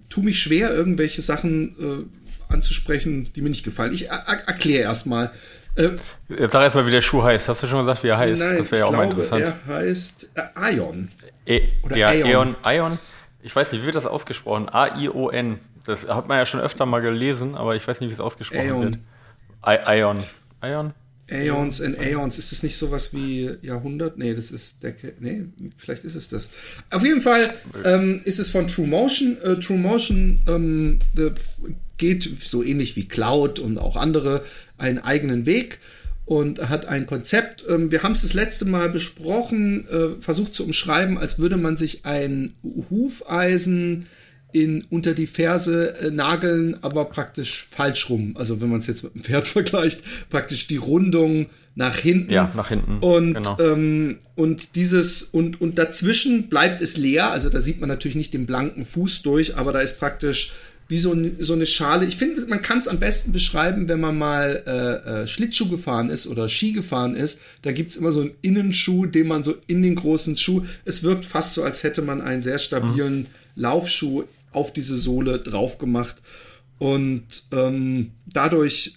[0.09, 3.93] tue mich schwer, irgendwelche Sachen äh, anzusprechen, die mir nicht gefallen.
[3.93, 5.31] Ich erkläre erstmal.
[5.75, 5.89] Äh,
[6.29, 7.47] Jetzt sag erstmal, wie der Schuh heißt.
[7.47, 8.41] Hast du schon gesagt, wie er heißt?
[8.41, 9.43] Nein, das wäre ja auch glaube, mal interessant.
[9.43, 11.09] Er heißt äh, Ion.
[11.45, 12.55] E Oder ja, Ion.
[12.65, 12.99] Ion.
[13.41, 14.69] Ich weiß nicht, wie wird das ausgesprochen?
[14.69, 15.59] A-I-O-N.
[15.85, 18.61] Das hat man ja schon öfter mal gelesen, aber ich weiß nicht, wie es ausgesprochen
[18.61, 18.83] Aeon.
[18.83, 18.99] wird.
[19.87, 20.23] Ion.
[20.63, 20.93] Ion?
[21.31, 22.37] Aeons and Aeons.
[22.37, 24.17] Ist das nicht sowas wie Jahrhundert?
[24.17, 25.13] Nee, das ist Decke.
[25.19, 25.45] Nee,
[25.77, 26.49] vielleicht ist es das.
[26.91, 27.53] Auf jeden Fall
[27.85, 29.37] ähm, ist es von True Motion.
[29.41, 30.99] Äh, True Motion ähm,
[31.97, 34.43] geht so ähnlich wie Cloud und auch andere
[34.81, 35.79] einen eigenen Weg
[36.25, 37.63] und hat ein Konzept.
[37.67, 41.77] Ähm, wir haben es das letzte Mal besprochen, äh, versucht zu umschreiben, als würde man
[41.77, 42.53] sich ein
[42.89, 44.05] Hufeisen
[44.53, 48.35] in, unter die Ferse äh, nageln, aber praktisch falsch rum.
[48.37, 52.31] Also wenn man es jetzt mit dem Pferd vergleicht, praktisch die Rundung nach hinten.
[52.31, 52.99] Ja, nach hinten.
[52.99, 53.57] Und, genau.
[53.59, 57.31] ähm, und dieses, und, und dazwischen bleibt es leer.
[57.31, 60.53] Also da sieht man natürlich nicht den blanken Fuß durch, aber da ist praktisch
[60.91, 62.05] wie so, so eine Schale.
[62.05, 66.09] Ich finde, man kann es am besten beschreiben, wenn man mal äh, äh, Schlittschuh gefahren
[66.09, 67.39] ist oder Ski gefahren ist.
[67.61, 70.63] Da gibt's immer so einen Innenschuh, den man so in den großen Schuh.
[70.83, 73.27] Es wirkt fast so, als hätte man einen sehr stabilen mhm.
[73.55, 76.17] Laufschuh auf diese Sohle drauf gemacht.
[76.77, 78.95] Und ähm, dadurch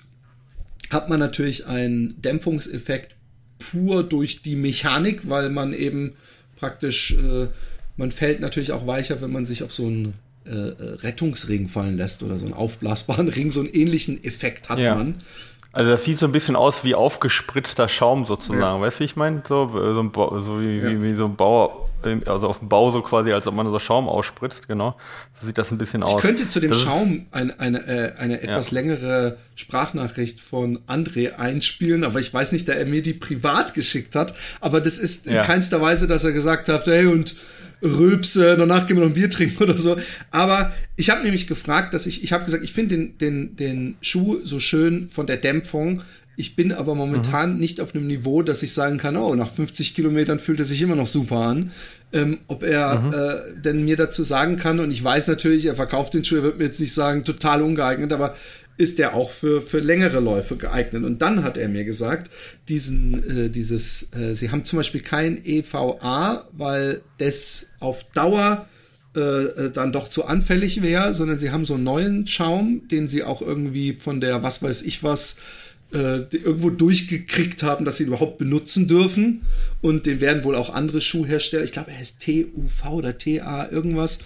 [0.90, 3.14] hat man natürlich einen Dämpfungseffekt
[3.60, 6.14] pur durch die Mechanik, weil man eben
[6.56, 7.46] praktisch, äh,
[7.96, 10.14] man fällt natürlich auch weicher, wenn man sich auf so einen
[10.46, 13.50] äh, äh Rettungsring fallen lässt oder so einen aufblasbaren Ring.
[13.50, 14.94] So einen ähnlichen Effekt hat ja.
[14.94, 15.14] man.
[15.74, 18.80] Also das sieht so ein bisschen aus wie aufgespritzter Schaum sozusagen, ja.
[18.80, 19.42] weißt du, wie ich meine?
[19.46, 20.88] So, so, so wie, ja.
[20.88, 21.90] wie, wie, so ein Bauer,
[22.26, 24.96] also auf dem Bau so quasi, als ob man so Schaum ausspritzt, genau.
[25.40, 26.14] So sieht das ein bisschen aus.
[26.14, 28.74] Ich könnte zu dem das Schaum eine, eine, äh, eine etwas ja.
[28.74, 34.14] längere Sprachnachricht von André einspielen, aber ich weiß nicht, da er mir die privat geschickt
[34.14, 37.34] hat, aber das ist in keinster Weise, dass er gesagt hat, hey und
[37.84, 39.96] Rülpse, danach gehen wir noch ein Bier trinken oder so.
[40.30, 43.94] Aber ich habe nämlich gefragt, dass ich, ich habe gesagt, ich finde den, den, den
[44.00, 46.02] Schuh so schön von der Dämpfung.
[46.36, 47.60] Ich bin aber momentan mhm.
[47.60, 50.82] nicht auf einem Niveau, dass ich sagen kann, oh, nach 50 Kilometern fühlt er sich
[50.82, 51.70] immer noch super an.
[52.12, 53.12] Ähm, ob er mhm.
[53.12, 56.42] äh, denn mir dazu sagen kann, und ich weiß natürlich, er verkauft den Schuh, er
[56.44, 58.34] wird mir jetzt nicht sagen, total ungeeignet, aber
[58.76, 61.04] ist der auch für, für längere Läufe geeignet.
[61.04, 62.30] Und dann hat er mir gesagt,
[62.68, 68.68] diesen, äh, dieses, äh, sie haben zum Beispiel kein EVA, weil das auf Dauer
[69.16, 73.06] äh, äh, dann doch zu anfällig wäre, sondern sie haben so einen neuen Schaum, den
[73.06, 75.36] sie auch irgendwie von der, was weiß ich was,
[75.92, 79.42] äh, irgendwo durchgekriegt haben, dass sie ihn überhaupt benutzen dürfen.
[79.80, 84.18] Und den werden wohl auch andere Schuhhersteller, ich glaube, er heißt TUV oder TA irgendwas.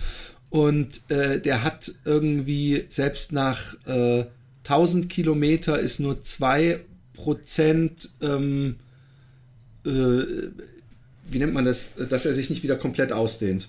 [0.49, 4.25] Und äh, der hat irgendwie selbst nach äh,
[4.69, 6.81] 1000 Kilometer ist nur 2
[7.15, 8.77] Prozent, ähm,
[9.85, 9.91] äh,
[11.31, 13.69] wie nennt man das, dass er sich nicht wieder komplett ausdehnt.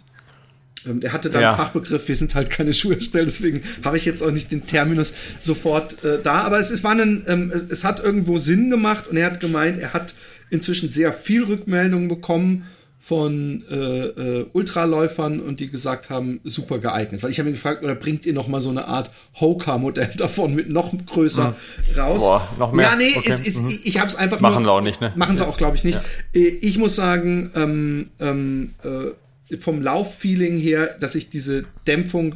[0.86, 1.50] Ähm, der hatte dann ja.
[1.50, 5.14] einen Fachbegriff, wir sind halt keine Schuhhersteller, deswegen habe ich jetzt auch nicht den Terminus
[5.42, 6.42] sofort äh, da.
[6.42, 9.40] Aber es, es, war ein, ähm, es, es hat irgendwo Sinn gemacht und er hat
[9.40, 10.14] gemeint, er hat
[10.50, 12.66] inzwischen sehr viel Rückmeldungen bekommen
[13.02, 17.24] von äh, äh, Ultraläufern und die gesagt haben, super geeignet.
[17.24, 19.10] Weil ich habe ihn gefragt, oder bringt ihr noch mal so eine Art
[19.40, 22.00] Hoka-Modell davon mit noch größer mhm.
[22.00, 22.22] raus?
[22.22, 22.90] Boah, noch mehr.
[22.90, 23.30] Ja, nee, okay.
[23.30, 23.80] ist, ist, mhm.
[23.84, 25.14] ich habe es einfach Machen nur, auch nicht, ne?
[25.16, 25.50] Machen sie ja.
[25.50, 25.96] auch, glaube ich, nicht.
[25.96, 26.42] Ja.
[26.42, 32.36] Äh, ich muss sagen, ähm, ähm, äh, vom Lauffeeling her, dass ich diese Dämpfung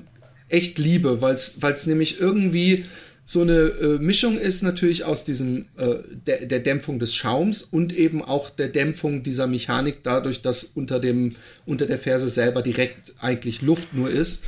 [0.50, 2.86] echt liebe, weil es nämlich irgendwie
[3.26, 5.96] so eine äh, Mischung ist natürlich aus diesem äh,
[6.28, 11.00] der, der Dämpfung des Schaums und eben auch der Dämpfung dieser Mechanik dadurch, dass unter
[11.00, 14.44] dem unter der Ferse selber direkt eigentlich Luft nur ist.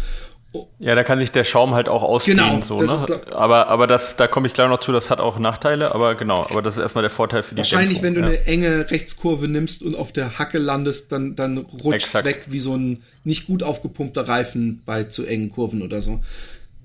[0.80, 2.62] Ja, da kann sich der Schaum halt auch ausdehnen.
[2.62, 3.22] Genau, so, ne?
[3.32, 6.46] aber aber das, da komme ich gleich noch zu, das hat auch Nachteile, aber genau,
[6.50, 8.40] aber das ist erstmal der Vorteil für die Wahrscheinlich, Dämpfung, wenn du ja.
[8.40, 12.60] eine enge Rechtskurve nimmst und auf der Hacke landest, dann, dann rutscht es weg wie
[12.60, 16.22] so ein nicht gut aufgepumpter Reifen bei zu engen Kurven oder so.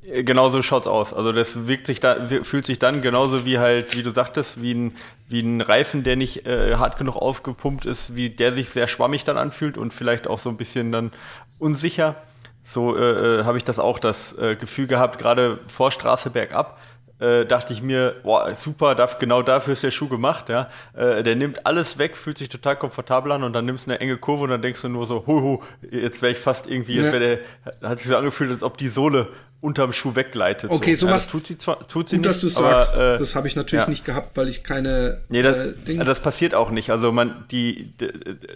[0.02, 1.12] Äh, genauso schaut's aus.
[1.12, 4.74] Also das wirkt sich da, fühlt sich dann genauso wie halt, wie du sagtest, wie
[4.74, 4.96] ein,
[5.28, 9.24] wie ein Reifen, der nicht äh, hart genug aufgepumpt ist, wie der sich sehr schwammig
[9.24, 11.12] dann anfühlt und vielleicht auch so ein bisschen dann
[11.58, 12.16] unsicher.
[12.64, 16.78] So äh, äh habe ich das auch das äh, Gefühl gehabt, gerade vor Straße bergab
[17.20, 20.68] äh, dachte ich mir, boah, super, darf, genau dafür ist der Schuh gemacht, ja.
[20.94, 24.00] Äh, der nimmt alles weg, fühlt sich total komfortabel an und dann nimmst du eine
[24.00, 27.12] enge Kurve und dann denkst du nur so, hu jetzt wäre ich fast irgendwie, jetzt
[27.12, 29.28] wäre der, hat sich so angefühlt, als ob die Sohle
[29.61, 30.70] unterm Schuh weggleitet.
[30.70, 31.06] Okay, so.
[31.06, 32.96] sowas ja, tut sie zwar, tut sie gut, nicht, dass du sagst.
[32.96, 33.90] äh, das habe ich natürlich ja.
[33.90, 35.20] nicht gehabt, weil ich keine.
[35.28, 35.56] Nee, das,
[35.87, 36.90] äh, das passiert auch nicht.
[36.90, 38.09] Also man, die, die,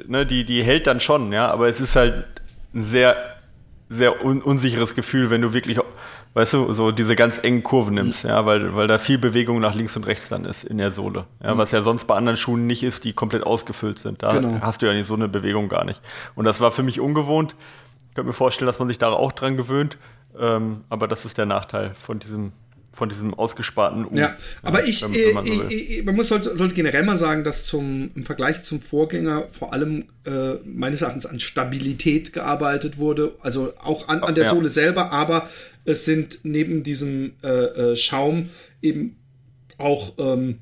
[0.06, 2.24] ne, die, die hält dann schon, ja, aber es ist halt
[2.72, 3.16] ein sehr,
[3.90, 5.78] sehr un unsicheres Gefühl, wenn du wirklich
[6.34, 8.30] weißt du, so diese ganz engen Kurven nimmst, mhm.
[8.30, 11.26] ja, weil, weil da viel Bewegung nach links und rechts dann ist in der Sohle.
[11.42, 11.58] Ja, mhm.
[11.58, 14.22] was ja sonst bei anderen Schuhen nicht ist, die komplett ausgefüllt sind.
[14.22, 14.60] Da genau.
[14.60, 16.02] hast du ja nicht so eine Bewegung gar nicht.
[16.34, 17.54] Und das war für mich ungewohnt.
[18.08, 19.96] Ich könnte mir vorstellen, dass man sich da auch dran gewöhnt.
[20.38, 22.52] Ähm, aber das ist der Nachteil von diesem
[22.94, 24.16] von diesem ausgesparten U.
[24.16, 27.44] Ja, aber ich, wenn, wenn man, so äh, man, muss sollte, sollte, generell mal sagen,
[27.44, 33.34] dass zum im Vergleich zum Vorgänger vor allem äh, meines Erachtens an Stabilität gearbeitet wurde,
[33.40, 34.50] also auch an, an der ja.
[34.50, 35.48] Sohle selber, aber
[35.84, 39.16] es sind neben diesem äh, äh, Schaum eben
[39.78, 40.60] auch ähm,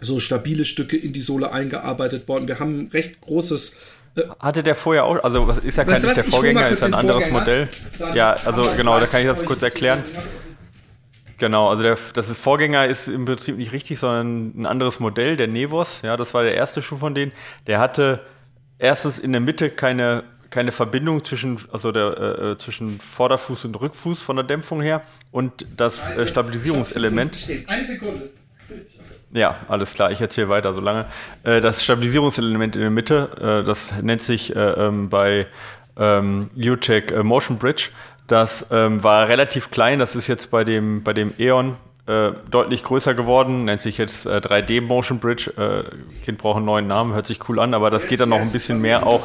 [0.00, 2.48] so stabile Stücke in die Sohle eingearbeitet worden.
[2.48, 3.76] Wir haben recht großes
[4.16, 7.68] äh, hatte der vorher auch, also ist ja kein der Vorgänger, ist ein anderes Vorgänger.
[7.98, 8.14] Modell.
[8.14, 10.02] Ja, also genau, da kann ich das kurz erklären.
[11.40, 15.38] Genau, also der, das ist Vorgänger ist im Prinzip nicht richtig, sondern ein anderes Modell,
[15.38, 17.32] der Nevos, ja, das war der erste Schuh von denen.
[17.66, 18.20] Der hatte
[18.78, 23.80] erstens in der Mitte keine, keine Verbindung zwischen, also der, äh, äh zwischen Vorderfuß und
[23.80, 25.00] Rückfuß von der Dämpfung her
[25.30, 27.48] und das äh, Stabilisierungselement.
[27.66, 28.28] Eine Sekunde.
[29.32, 31.06] Ja, alles klar, ich erzähle weiter so lange.
[31.42, 35.46] Äh, das Stabilisierungselement in der Mitte, äh, das nennt sich äh, ähm, bei
[35.96, 37.92] ähm, UTEC Motion Bridge.
[38.30, 41.76] Das ähm, war relativ klein, das ist jetzt bei dem, bei dem E.ON
[42.50, 45.52] deutlich größer geworden, nennt sich jetzt 3D Motion Bridge.
[46.24, 48.50] kind braucht einen neuen Namen, hört sich cool an, aber das geht dann noch ein
[48.50, 49.24] bisschen mehr auch.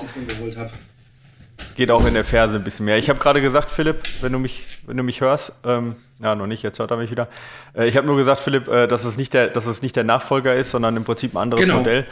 [1.76, 2.98] Geht auch in der Ferse ein bisschen mehr.
[2.98, 6.48] Ich habe gerade gesagt, Philipp, wenn du mich, wenn du mich hörst, ähm, ja, noch
[6.48, 7.28] nicht, jetzt hört er mich wieder.
[7.76, 10.06] Äh, ich habe nur gesagt, Philipp, äh, dass, es nicht der, dass es nicht der
[10.06, 11.80] Nachfolger ist, sondern im Prinzip ein anderes genau.
[11.80, 12.06] Modell.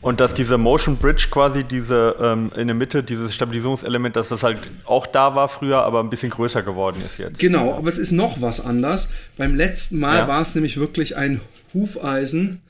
[0.00, 4.44] Und dass diese Motion Bridge quasi, diese ähm, in der Mitte, dieses Stabilisierungselement, dass das
[4.44, 7.40] halt auch da war früher, aber ein bisschen größer geworden ist jetzt.
[7.40, 9.12] Genau, aber es ist noch was anders.
[9.36, 10.28] Beim letzten Mal ja.
[10.28, 11.40] war es nämlich wirklich ein
[11.74, 12.62] Hufeisen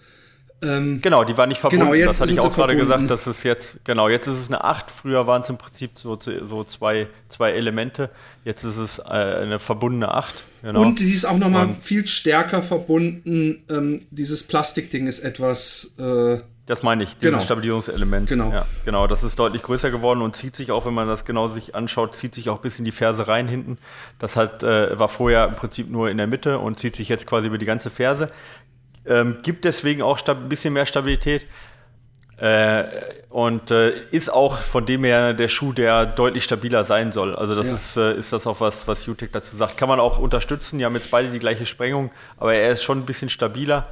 [0.61, 1.93] ähm, genau, die war nicht verbunden.
[1.93, 4.65] Genau, das hatte ich auch gerade gesagt, dass es jetzt, genau, jetzt ist es eine
[4.65, 4.91] 8.
[4.91, 8.11] Früher waren es im Prinzip so, so zwei, zwei Elemente.
[8.45, 10.43] Jetzt ist es äh, eine verbundene 8.
[10.63, 10.83] Genau.
[10.83, 13.63] Und sie ist auch nochmal viel stärker verbunden.
[13.71, 15.95] Ähm, dieses Plastikding ist etwas.
[15.99, 17.41] Äh, das meine ich, dieses genau.
[17.41, 18.29] Stabilisierungselement.
[18.29, 18.53] Genau.
[18.53, 21.49] Ja, genau, das ist deutlich größer geworden und zieht sich auch, wenn man das genau
[21.49, 23.79] sich anschaut, zieht sich auch bis in die Ferse rein hinten.
[24.19, 27.27] Das hat, äh, war vorher im Prinzip nur in der Mitte und zieht sich jetzt
[27.27, 28.31] quasi über die ganze Ferse.
[29.09, 31.47] Ähm, gibt deswegen auch ein bisschen mehr Stabilität.
[32.39, 32.85] Äh,
[33.31, 37.35] und äh, ist auch von dem her der Schuh, der deutlich stabiler sein soll.
[37.35, 37.75] Also das ja.
[37.75, 39.77] ist, äh, ist das auch was, was UTEC dazu sagt.
[39.77, 40.79] Kann man auch unterstützen.
[40.79, 43.89] Die haben jetzt beide die gleiche Sprengung, aber er ist schon ein bisschen stabiler.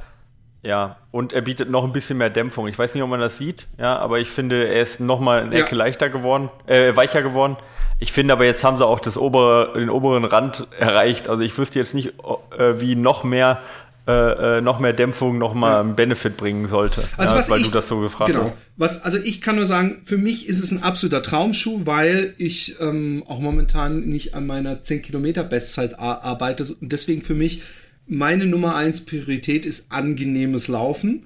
[0.63, 2.67] Ja, und er bietet noch ein bisschen mehr Dämpfung.
[2.67, 5.43] Ich weiß nicht, ob man das sieht, ja, aber ich finde, er ist noch mal
[5.43, 5.77] eine Ecke ja.
[5.77, 7.57] leichter geworden, äh, weicher geworden.
[7.99, 11.29] Ich finde aber, jetzt haben sie auch das obere, den oberen Rand erreicht.
[11.29, 12.13] Also ich wüsste jetzt nicht,
[12.57, 13.59] äh, wie noch mehr
[14.07, 17.03] äh, äh, noch mehr Dämpfung noch mal einen Benefit bringen sollte.
[17.17, 18.55] Also ja, was weil ich, du das so gefragt genau, hast.
[18.77, 22.79] Was, also ich kann nur sagen, für mich ist es ein absoluter Traumschuh, weil ich
[22.79, 27.63] ähm, auch momentan nicht an meiner 10 Kilometer Bestzeit arbeite und deswegen für mich
[28.07, 31.23] meine Nummer eins Priorität ist angenehmes Laufen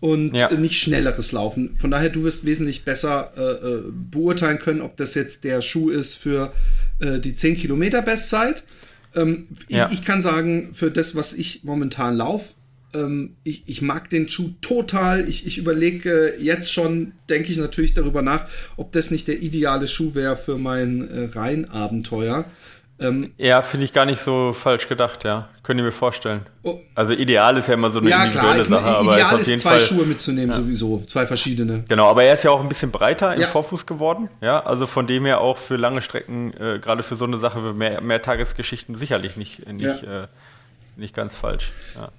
[0.00, 0.50] und ja.
[0.52, 1.74] nicht schnelleres Laufen.
[1.76, 5.88] Von daher, du wirst wesentlich besser äh, äh beurteilen können, ob das jetzt der Schuh
[5.88, 6.52] ist für
[6.98, 8.64] äh, die 10 Kilometer Bestzeit
[9.14, 9.86] ähm, ja.
[9.86, 12.54] ich, ich, kann sagen, für das, was ich momentan laufe,
[12.94, 15.28] ähm, ich, ich mag den Schuh total.
[15.28, 18.46] Ich, ich überlege jetzt schon, denke ich natürlich darüber nach,
[18.76, 22.44] ob das nicht der ideale Schuh wäre für mein äh, Rheinabenteuer.
[23.00, 25.48] Ähm, ja, finde ich gar nicht so falsch gedacht, ja.
[25.62, 26.46] Könnt ihr mir vorstellen.
[26.62, 26.78] Oh.
[26.94, 28.96] Also ideal ist ja immer so eine ja, individuelle klar, Sache.
[28.96, 30.56] Aber ideal ist, auf jeden zwei Fall, Schuhe mitzunehmen ja.
[30.56, 31.84] sowieso, zwei verschiedene.
[31.88, 33.46] Genau, aber er ist ja auch ein bisschen breiter im ja.
[33.46, 34.28] Vorfuß geworden.
[34.42, 37.60] Ja, also von dem her auch für lange Strecken, äh, gerade für so eine Sache,
[37.72, 40.26] mehr, mehr Tagesgeschichten sicherlich nicht, nicht, äh,
[40.96, 41.72] nicht ganz falsch.
[41.96, 42.10] Ja.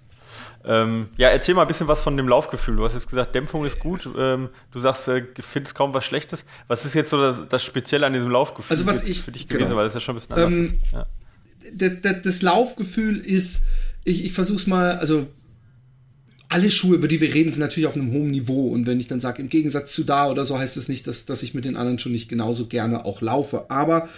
[0.63, 2.75] Ähm, ja, erzähl mal ein bisschen was von dem Laufgefühl.
[2.75, 4.07] Du hast jetzt gesagt, Dämpfung ist gut.
[4.17, 6.45] Ähm, du sagst, äh, findest kaum was Schlechtes.
[6.67, 9.47] Was ist jetzt so das, das Spezielle an diesem Laufgefühl also was ich, für dich
[9.47, 9.77] gewesen, genau.
[9.77, 10.93] weil das ja schon ein bisschen anders ähm, ist?
[10.93, 12.13] Ja.
[12.23, 13.63] Das Laufgefühl ist,
[14.03, 15.27] ich, ich versuch's mal, also
[16.49, 18.67] alle Schuhe, über die wir reden, sind natürlich auf einem hohen Niveau.
[18.67, 21.25] Und wenn ich dann sage, im Gegensatz zu da oder so, heißt das nicht, dass,
[21.25, 23.69] dass ich mit den anderen schon nicht genauso gerne auch laufe.
[23.69, 24.09] Aber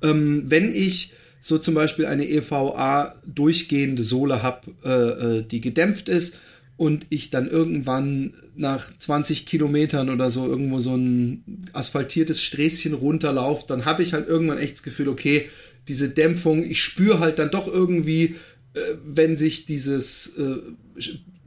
[0.00, 6.08] ähm, wenn ich so zum Beispiel eine EVA durchgehende Sohle habe, äh, äh, die gedämpft
[6.08, 6.36] ist
[6.76, 13.64] und ich dann irgendwann nach 20 Kilometern oder so irgendwo so ein asphaltiertes Sträßchen runterlaufe,
[13.66, 15.48] dann habe ich halt irgendwann echt das Gefühl, okay,
[15.88, 18.36] diese Dämpfung, ich spüre halt dann doch irgendwie,
[18.74, 20.56] äh, wenn sich dieses äh,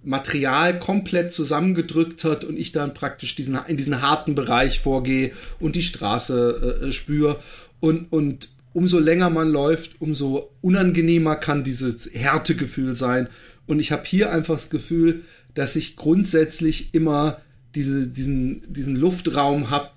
[0.04, 5.76] Material komplett zusammengedrückt hat und ich dann praktisch diesen, in diesen harten Bereich vorgehe und
[5.76, 7.40] die Straße äh, spüre.
[7.80, 13.30] Und, und umso länger man läuft, umso unangenehmer kann dieses Härtegefühl sein.
[13.66, 15.22] Und ich habe hier einfach das Gefühl,
[15.54, 17.42] dass ich grundsätzlich immer
[17.76, 19.90] diese, diesen, diesen Luftraum habe,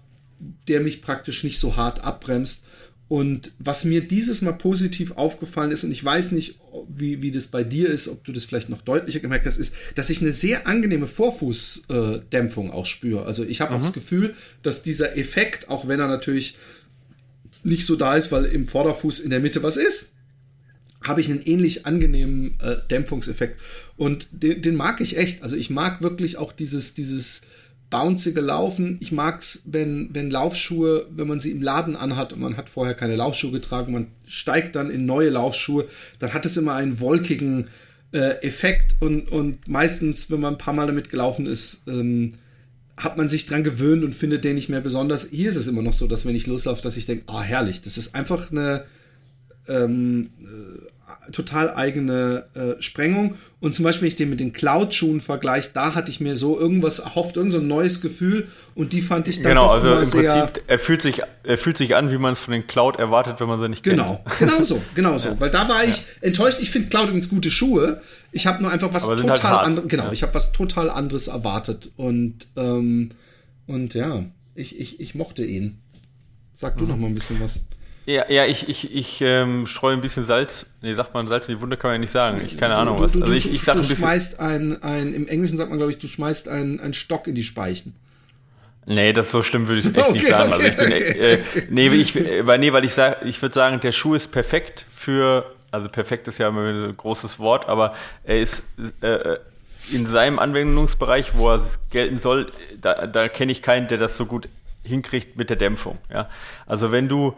[0.68, 2.64] der mich praktisch nicht so hart abbremst.
[3.08, 6.58] Und was mir dieses Mal positiv aufgefallen ist, und ich weiß nicht,
[6.88, 9.74] wie, wie das bei dir ist, ob du das vielleicht noch deutlicher gemerkt hast, ist,
[9.94, 13.24] dass ich eine sehr angenehme Vorfußdämpfung auch spüre.
[13.24, 16.56] Also ich habe auch das Gefühl, dass dieser Effekt, auch wenn er natürlich
[17.66, 20.14] nicht so da ist, weil im Vorderfuß in der Mitte was ist,
[21.02, 23.60] habe ich einen ähnlich angenehmen äh, Dämpfungseffekt.
[23.96, 25.42] Und den, den, mag ich echt.
[25.42, 27.42] Also ich mag wirklich auch dieses, dieses
[27.90, 28.96] bouncige Laufen.
[29.00, 32.94] Ich mag's, wenn, wenn Laufschuhe, wenn man sie im Laden anhat und man hat vorher
[32.94, 35.86] keine Laufschuhe getragen, man steigt dann in neue Laufschuhe,
[36.18, 37.68] dann hat es immer einen wolkigen,
[38.12, 42.32] äh, Effekt und, und meistens, wenn man ein paar Mal damit gelaufen ist, ähm,
[42.96, 45.28] hat man sich dran gewöhnt und findet den nicht mehr besonders.
[45.30, 47.42] Hier ist es immer noch so, dass wenn ich loslaufe, dass ich denke, ah, oh,
[47.42, 48.84] herrlich, das ist einfach eine
[49.68, 50.95] ähm, äh,
[51.32, 53.36] total eigene äh, Sprengung.
[53.60, 56.58] Und zum Beispiel, wenn ich den mit den Cloud-Schuhen vergleiche, da hatte ich mir so
[56.58, 59.96] irgendwas erhofft, irgend so ein neues Gefühl und die fand ich dann Genau, also im
[59.98, 63.40] Prinzip, er fühlt, sich, er fühlt sich an, wie man es von den Cloud erwartet,
[63.40, 64.38] wenn man sie nicht genau, kennt.
[64.38, 65.28] Genau, genau so, genau so.
[65.36, 65.40] Ja.
[65.40, 66.02] Weil da war ich ja.
[66.20, 66.58] enttäuscht.
[66.60, 68.00] Ich finde Cloud übrigens gute Schuhe.
[68.30, 70.12] Ich habe nur einfach was halt total halt anderes, genau, ja.
[70.12, 71.90] ich habe was total anderes erwartet.
[71.96, 73.10] Und, ähm,
[73.66, 75.78] und ja, ich, ich, ich mochte ihn.
[76.52, 76.90] Sag du mhm.
[76.90, 77.60] noch mal ein bisschen was.
[78.06, 80.64] Ja, ja, ich, ich, ich ähm, streue ein bisschen Salz.
[80.80, 82.40] Nee, sagt man Salz in die Wunde, kann man ja nicht sagen.
[82.44, 83.20] Ich keine Ahnung was.
[83.20, 83.98] Also ich, ich sag du, ein bisschen.
[83.98, 87.34] schmeißt ein, ein, im Englischen sagt man, glaube ich, du schmeißt einen, einen Stock in
[87.34, 87.96] die Speichen.
[88.86, 90.52] Nee, das so schlimm würde ich es echt okay, nicht sagen.
[90.52, 91.32] Okay, also ich bin, okay.
[91.32, 94.86] äh, nee, ich, weil, nee, weil ich sag, ich würde sagen, der Schuh ist perfekt
[94.88, 98.62] für, also perfekt ist ja immer ein großes Wort, aber er ist
[99.00, 99.38] äh,
[99.90, 102.46] in seinem Anwendungsbereich, wo er gelten soll,
[102.80, 104.48] da, da kenne ich keinen, der das so gut
[104.84, 105.98] hinkriegt mit der Dämpfung.
[106.08, 106.30] Ja?
[106.66, 107.34] Also wenn du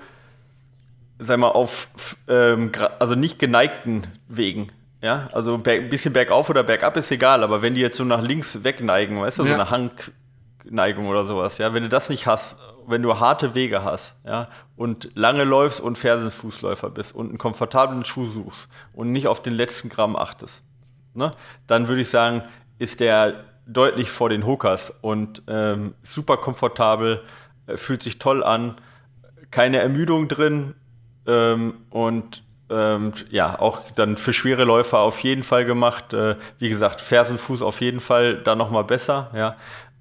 [1.19, 1.89] sag mal, auf
[2.29, 4.71] ähm, also nicht geneigten Wegen.
[5.01, 8.21] Ja, also ein bisschen bergauf oder bergab ist egal, aber wenn die jetzt so nach
[8.21, 9.51] links wegneigen, weißt du, ja.
[9.51, 12.57] so eine Hangneigung oder sowas, ja, wenn du das nicht hast,
[12.89, 18.05] wenn du harte Wege hast, ja, und lange läufst und Fersenfußläufer bist und einen komfortablen
[18.05, 20.65] Schuh suchst und nicht auf den letzten Gramm achtest,
[21.15, 21.31] ne,
[21.69, 22.43] dann würde ich sagen,
[22.79, 27.23] ist der deutlich vor den Hookers und ähm, super komfortabel,
[27.69, 28.77] äh, fühlt sich toll an,
[29.53, 30.75] keine Ermüdung drin,
[31.29, 36.13] ähm, und ähm, ja, auch dann für schwere Läufer auf jeden Fall gemacht.
[36.13, 39.57] Äh, wie gesagt, Fersenfuß auf jeden Fall da nochmal besser, ja.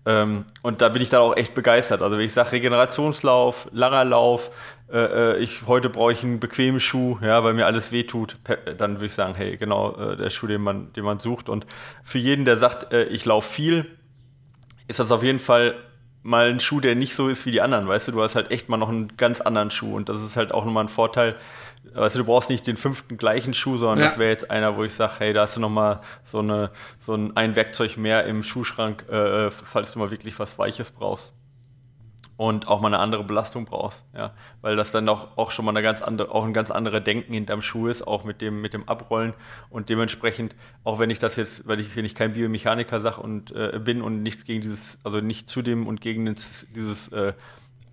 [0.06, 2.02] Ähm, und da bin ich dann auch echt begeistert.
[2.02, 4.52] Also wenn ich sage Regenerationslauf, langer Lauf,
[4.92, 8.38] äh, äh ich, heute brauche ich einen bequemen Schuh, ja, weil mir alles wehtut,
[8.78, 11.50] dann würde ich sagen, hey, genau, äh, der Schuh, den man, den man sucht.
[11.50, 11.66] Und
[12.04, 13.86] für jeden, der sagt, äh, ich laufe viel,
[14.88, 15.76] ist das auf jeden Fall
[16.28, 18.52] mal ein Schuh, der nicht so ist wie die anderen, weißt du, du hast halt
[18.52, 21.38] echt mal noch einen ganz anderen Schuh und das ist halt auch nochmal ein Vorteil.
[21.94, 24.06] Weißt du, du brauchst nicht den fünften gleichen Schuh, sondern ja.
[24.06, 27.14] das wäre jetzt einer, wo ich sage, hey, da hast du nochmal so, eine, so
[27.14, 31.32] ein, ein Werkzeug mehr im Schuhschrank, äh, falls du mal wirklich was Weiches brauchst
[32.38, 35.72] und auch mal eine andere Belastung brauchst, ja, weil das dann auch, auch schon mal
[35.72, 38.74] eine ganz andere, auch ein ganz anderer Denken hinterm Schuh ist, auch mit dem, mit
[38.74, 39.34] dem Abrollen.
[39.72, 43.52] Und dementsprechend, auch wenn ich das jetzt, weil ich, wenn ich kein Biomechaniker sag und
[43.56, 47.34] äh, bin und nichts gegen dieses, also nicht zu dem und gegen dieses, dieses äh,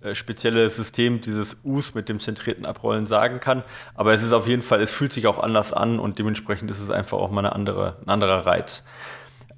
[0.01, 3.63] äh spezielle System, dieses Us mit dem zentrierten Abrollen sagen kann,
[3.95, 6.79] aber es ist auf jeden Fall, es fühlt sich auch anders an und dementsprechend ist
[6.79, 8.83] es einfach auch mal eine andere, ein anderer Reiz.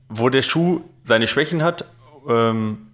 [0.07, 1.83] Wo der Schuh seine Schwächen hat,
[2.29, 2.87] ähm,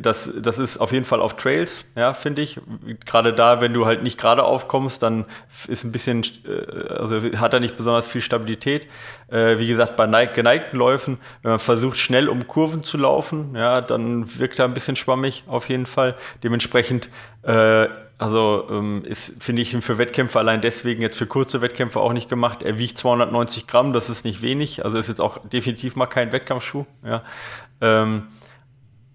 [0.00, 2.60] das, das ist auf jeden Fall auf Trails, ja, finde ich.
[3.04, 5.26] Gerade da, wenn du halt nicht gerade aufkommst, dann
[5.66, 8.86] ist ein bisschen, äh, also hat er nicht besonders viel Stabilität.
[9.28, 13.82] Äh, wie gesagt, bei geneigten Läufen, wenn man versucht, schnell um Kurven zu laufen, ja,
[13.82, 16.14] dann wirkt er ein bisschen schwammig auf jeden Fall.
[16.42, 17.10] Dementsprechend,
[17.42, 17.86] äh,
[18.16, 22.30] also ähm, ist, finde ich, für Wettkämpfe allein deswegen jetzt für kurze Wettkämpfe auch nicht
[22.30, 22.62] gemacht.
[22.62, 26.32] Er wiegt 290 Gramm, das ist nicht wenig, also ist jetzt auch definitiv mal kein
[26.32, 27.22] Wettkampfschuh, ja.
[27.80, 28.28] Ähm,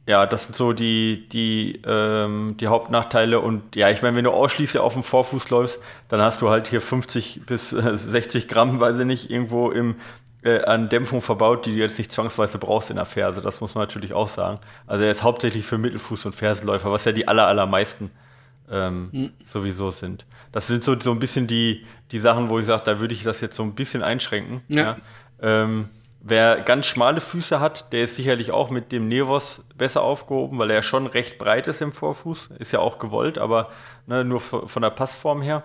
[0.06, 3.40] ja, das sind so die, die, ähm, die Hauptnachteile.
[3.40, 6.68] Und ja, ich meine, wenn du ausschließlich auf dem Vorfuß läufst, dann hast du halt
[6.68, 9.96] hier 50 bis 60 Gramm, weiß ich nicht, irgendwo im,
[10.44, 13.40] äh, an Dämpfung verbaut, die du jetzt nicht zwangsweise brauchst in der Ferse.
[13.40, 14.60] Das muss man natürlich auch sagen.
[14.88, 18.12] Also er ist hauptsächlich für Mittelfuß- und Fersenläufer, was ja die aller, allermeisten
[18.70, 19.32] ähm, mhm.
[19.46, 20.26] sowieso sind.
[20.52, 23.24] Das sind so, so ein bisschen die, die Sachen, wo ich sage, da würde ich
[23.24, 24.62] das jetzt so ein bisschen einschränken.
[24.68, 24.82] Ja.
[24.82, 24.98] ja.
[25.42, 25.90] Ähm,
[26.26, 30.72] Wer ganz schmale Füße hat, der ist sicherlich auch mit dem Nevos besser aufgehoben, weil
[30.72, 32.52] er schon recht breit ist im Vorfuß.
[32.60, 33.70] Ist ja auch gewollt, aber
[34.06, 35.64] ne, nur von der Passform her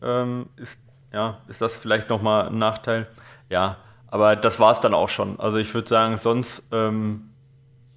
[0.00, 0.78] ähm, ist,
[1.12, 3.08] ja, ist das vielleicht nochmal ein Nachteil.
[3.50, 5.40] Ja, aber das war es dann auch schon.
[5.40, 7.30] Also ich würde sagen, sonst, ähm,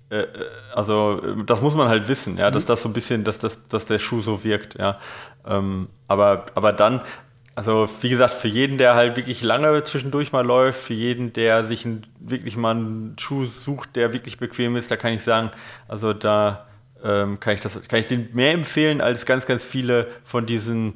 [0.10, 0.28] äh, äh
[0.74, 2.68] also das muss man halt wissen, ja, dass mhm.
[2.68, 4.98] das so ein bisschen, dass, das, dass der Schuh so wirkt, ja.
[5.46, 7.02] Ähm, aber, aber dann,
[7.56, 11.66] also wie gesagt, für jeden, der halt wirklich lange zwischendurch mal läuft, für jeden, der
[11.66, 15.52] sich ein, wirklich mal einen Schuh sucht, der wirklich bequem ist, da kann ich sagen,
[15.88, 16.66] also da
[17.04, 20.96] ähm, kann, ich das, kann ich den mehr empfehlen als ganz, ganz viele von diesen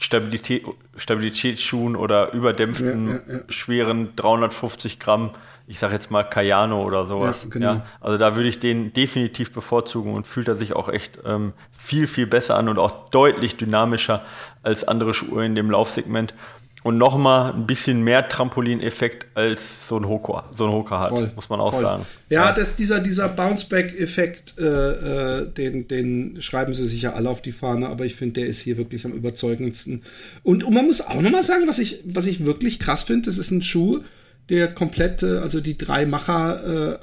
[0.00, 0.64] Stabilität,
[0.96, 3.40] Stabilitätsschuhen oder überdämpften, ja, ja, ja.
[3.48, 5.30] schweren 350 Gramm
[5.70, 7.46] ich sage jetzt mal Cayano oder sowas.
[7.48, 7.80] Genau.
[8.00, 12.08] also da würde ich den definitiv bevorzugen und fühlt er sich auch echt ähm, viel,
[12.08, 14.24] viel besser an und auch deutlich dynamischer
[14.64, 16.34] als andere Schuhe in dem Laufsegment.
[16.82, 21.30] Und nochmal ein bisschen mehr Trampolineffekt als so ein Hoka, so ein Hoka hat, voll,
[21.34, 21.82] muss man auch voll.
[21.82, 22.06] sagen.
[22.30, 27.28] Ja, ja, Das, dieser, dieser Bounceback-Effekt, äh, äh, den, den schreiben sie sich ja alle
[27.28, 30.02] auf die Fahne, aber ich finde, der ist hier wirklich am überzeugendsten.
[30.42, 33.36] Und, und man muss auch nochmal sagen, was ich, was ich wirklich krass finde, das
[33.36, 34.00] ist ein Schuh,
[34.48, 36.98] der komplette, also die drei Macher äh,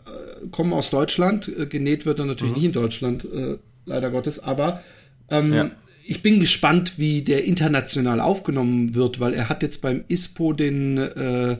[0.51, 1.47] kommen aus Deutschland.
[1.47, 2.57] Äh, genäht wird er natürlich mhm.
[2.57, 4.81] nicht in Deutschland, äh, leider Gottes, aber
[5.29, 5.69] ähm, ja.
[6.09, 10.97] Ich bin gespannt, wie der international aufgenommen wird, weil er hat jetzt beim ISPO den
[10.97, 11.57] äh,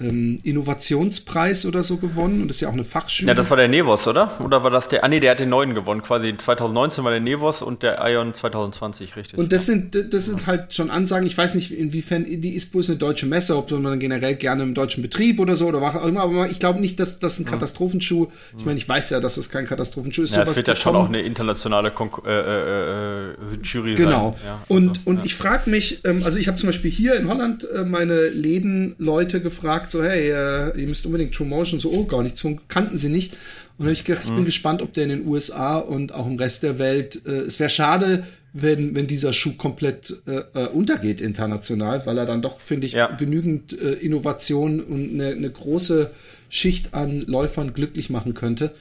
[0.00, 3.28] ähm, Innovationspreis oder so gewonnen und das ist ja auch eine Fachschule.
[3.28, 4.40] Ja, das war der Nevos, oder?
[4.40, 5.04] Oder war das der?
[5.04, 6.02] Ah, nee, der hat den neuen gewonnen.
[6.02, 9.38] Quasi 2019 war der Nevos und der Ion 2020, richtig.
[9.38, 11.26] Und das sind, das sind halt schon Ansagen.
[11.26, 14.74] Ich weiß nicht, inwiefern die ISPO ist eine deutsche Messe, ob man generell gerne im
[14.74, 16.22] deutschen Betrieb oder so oder was auch immer.
[16.22, 18.28] Aber ich glaube nicht, dass das ein Katastrophenschuh.
[18.58, 20.36] Ich meine, ich weiß ja, dass es kein Katastrophenschuh ist.
[20.36, 24.36] Ja, es wird ja schon auch eine internationale Kon äh, äh, äh, Jury genau.
[24.38, 24.46] sein.
[24.46, 25.24] Ja, und, also, und ja.
[25.24, 29.40] ich frage mich, ähm, also ich habe zum Beispiel hier in Holland äh, meine Lädenleute
[29.40, 33.08] gefragt, so, hey, äh, ihr müsst unbedingt True Motion, so, oh, gar nichts, kannten sie
[33.08, 33.34] nicht.
[33.78, 34.44] Und habe ich gedacht, ich bin mhm.
[34.44, 37.70] gespannt, ob der in den USA und auch im Rest der Welt, äh, es wäre
[37.70, 42.86] schade, wenn, wenn dieser Schuh komplett äh, äh, untergeht international, weil er dann doch, finde
[42.86, 43.06] ich, ja.
[43.06, 46.10] genügend äh, Innovation und eine, eine große
[46.52, 48.74] Schicht an Läufern glücklich machen könnte.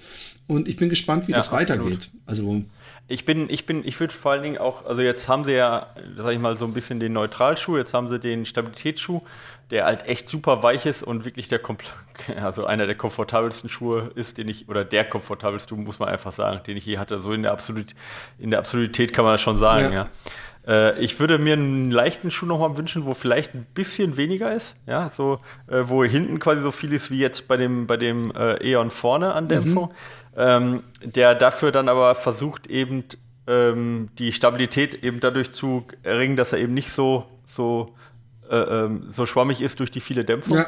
[0.45, 1.69] Und ich bin gespannt, wie ja, das absolut.
[1.69, 2.09] weitergeht.
[2.25, 2.63] Also
[3.07, 5.87] ich bin, ich bin, ich würde vor allen Dingen auch, also jetzt haben sie ja,
[6.17, 9.21] sag ich mal, so ein bisschen den Neutralschuh, jetzt haben sie den Stabilitätsschuh,
[9.69, 11.61] der halt echt super weich ist und wirklich der,
[12.41, 16.59] also einer der komfortabelsten Schuhe ist, den ich, oder der komfortabelste, muss man einfach sagen,
[16.67, 17.19] den ich je hatte.
[17.19, 17.95] So in der, Absolut,
[18.37, 20.03] in der Absolutität kann man das schon sagen, ja.
[20.03, 20.09] ja.
[20.67, 24.75] Äh, ich würde mir einen leichten Schuh nochmal wünschen, wo vielleicht ein bisschen weniger ist,
[24.85, 28.31] ja, so, äh, wo hinten quasi so viel ist wie jetzt bei dem, bei dem
[28.31, 29.85] äh, Eon vorne an Dämpfung.
[29.85, 29.95] Mhm
[30.35, 33.03] ähm, der dafür dann aber versucht eben
[33.47, 37.95] ähm, die Stabilität eben dadurch zu erringen, dass er eben nicht so, so,
[38.49, 40.57] äh, ähm, so schwammig ist durch die viele Dämpfung.
[40.57, 40.65] Ja.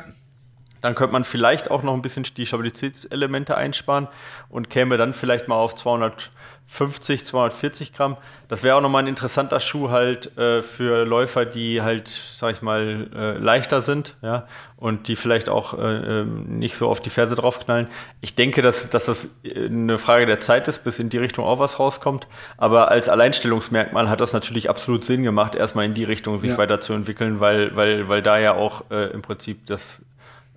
[0.84, 4.10] Dann könnte man vielleicht auch noch ein bisschen die Stabilitätselemente einsparen
[4.50, 8.18] und käme dann vielleicht mal auf 250, 240 Gramm.
[8.50, 12.62] Das wäre auch nochmal ein interessanter Schuh halt äh, für Läufer, die halt, sag ich
[12.62, 15.80] mal, äh, leichter sind, ja, und die vielleicht auch äh,
[16.20, 17.88] ähm, nicht so auf die Ferse draufknallen.
[18.20, 21.60] Ich denke, dass, dass das eine Frage der Zeit ist, bis in die Richtung auch
[21.60, 22.28] was rauskommt.
[22.58, 26.58] Aber als Alleinstellungsmerkmal hat das natürlich absolut Sinn gemacht, erstmal in die Richtung sich ja.
[26.58, 30.02] weiterzuentwickeln, weil, weil, weil da ja auch äh, im Prinzip das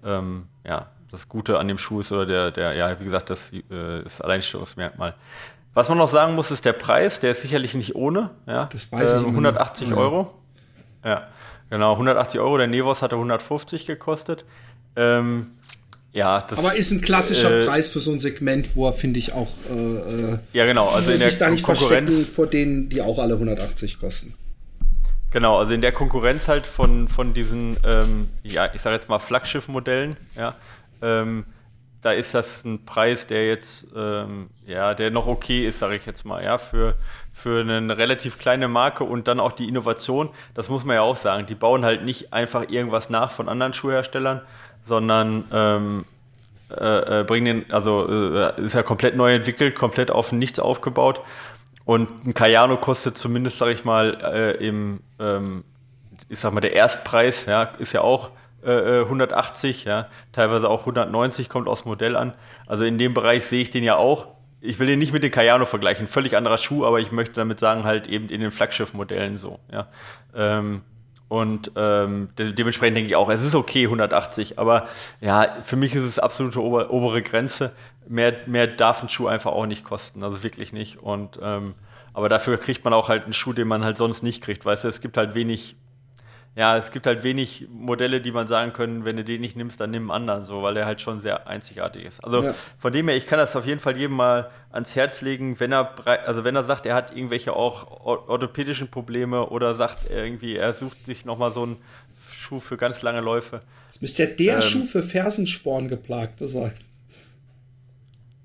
[0.07, 3.53] ähm, ja, das Gute an dem Schuh ist oder der, der ja, wie gesagt, das
[3.53, 3.63] äh,
[4.03, 5.15] das Alleinstellungsmerkmal.
[5.75, 8.31] Was man noch sagen muss, ist der Preis, der ist sicherlich nicht ohne.
[8.47, 8.71] Ja?
[8.73, 9.27] Das weiß ähm, ich.
[9.27, 9.97] 180 ja.
[9.97, 10.33] Euro.
[11.05, 11.29] Ja,
[11.69, 12.57] genau, 180 Euro.
[12.57, 14.47] Der Nevos hatte 150 gekostet.
[14.97, 15.49] Ähm,
[16.13, 19.19] ja, das, Aber ist ein klassischer äh, Preis für so ein Segment, wo er, finde
[19.19, 20.87] ich, auch äh, äh ja, genau.
[20.87, 24.33] also muss in sich da nicht verstecken vor denen, die auch alle 180 kosten.
[25.31, 29.19] Genau, also in der Konkurrenz halt von, von diesen, ähm, ja, ich sage jetzt mal
[29.19, 30.55] Flaggschiff-Modellen, ja,
[31.03, 31.45] ähm,
[32.03, 36.07] da ist das ein Preis, der jetzt, ähm, ja, der noch okay ist, sage ich
[36.07, 36.95] jetzt mal, ja, für,
[37.33, 41.17] für eine relativ kleine Marke und dann auch die Innovation, das muss man ja auch
[41.17, 44.41] sagen, die bauen halt nicht einfach irgendwas nach von anderen Schuhherstellern,
[44.85, 46.05] sondern ähm,
[46.71, 51.21] äh, äh, bringen den, also äh, ist ja komplett neu entwickelt, komplett auf nichts aufgebaut
[51.87, 55.65] und ein Cayano kostet zumindest, sage ich mal, äh, im, ähm,
[56.29, 58.33] ich sag mal, der Erstpreis, ja, ist ja auch
[58.65, 62.35] äh, 180, äh, ja, teilweise auch 190, kommt aus Modell an.
[62.67, 64.27] Also in dem Bereich sehe ich den ja auch.
[64.61, 67.61] Ich will den nicht mit dem Cayano vergleichen, völlig anderer Schuh, aber ich möchte damit
[67.61, 69.87] sagen, halt eben in den Flaggschiff-Modellen so, ja.
[70.35, 70.83] Ähm,
[71.29, 74.87] und ähm, de dementsprechend denke ich auch, es ist okay 180, aber
[75.21, 77.73] ja, für mich ist es absolute ober obere Grenze.
[78.09, 80.99] Mehr, mehr darf ein Schuh einfach auch nicht kosten, also wirklich nicht.
[80.99, 81.75] Und ähm,
[82.15, 84.65] aber dafür kriegt man auch halt einen Schuh, den man halt sonst nicht kriegt.
[84.65, 85.77] Weißt du, es gibt halt wenig
[86.57, 89.79] ja, es gibt halt wenig Modelle, die man sagen können, wenn du den nicht nimmst,
[89.79, 92.25] dann nimm einen anderen, so, weil der halt schon sehr einzigartig ist.
[92.25, 92.55] Also ja.
[92.79, 95.71] von dem her, ich kann das auf jeden Fall jedem mal ans Herz legen, wenn
[95.73, 95.95] er,
[96.27, 101.05] also wenn er sagt, er hat irgendwelche auch orthopädischen Probleme oder sagt irgendwie, er sucht
[101.05, 101.77] sich nochmal so einen
[102.33, 103.61] Schuh für ganz lange Läufe.
[103.89, 106.73] Das müsste ja der ähm, Schuh für Fersensporn-Geplagte sein.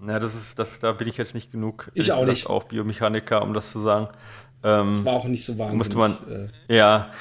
[0.06, 1.90] Ja, das ist, das, da bin ich jetzt nicht genug.
[1.94, 2.48] Ich auch nicht.
[2.48, 4.10] Auch Biomechaniker, um das zu sagen.
[4.64, 5.96] Ähm, das war auch nicht so wahnsinnig.
[5.96, 7.12] Musste man, äh, ja,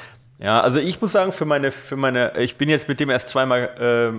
[0.41, 3.29] ja, also ich muss sagen, für meine, für meine, ich bin jetzt mit dem erst
[3.29, 3.71] zweimal,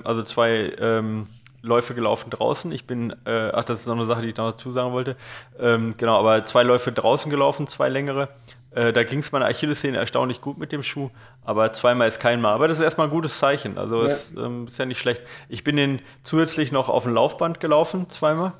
[0.04, 1.28] äh, also zwei ähm,
[1.62, 2.72] Läufe gelaufen draußen.
[2.72, 5.16] Ich bin, äh, ach, das ist noch eine Sache, die ich noch dazu sagen wollte.
[5.60, 8.30] Ähm, genau, aber zwei Läufe draußen gelaufen, zwei längere.
[8.72, 11.10] Äh, da ging es meiner Achillessehne erstaunlich gut mit dem Schuh,
[11.44, 12.54] aber zweimal ist kein Mal.
[12.54, 13.78] Aber das ist erstmal ein gutes Zeichen.
[13.78, 14.14] Also ja.
[14.14, 15.22] Ist, ähm, ist ja nicht schlecht.
[15.50, 18.54] Ich bin den zusätzlich noch auf dem Laufband gelaufen, zweimal.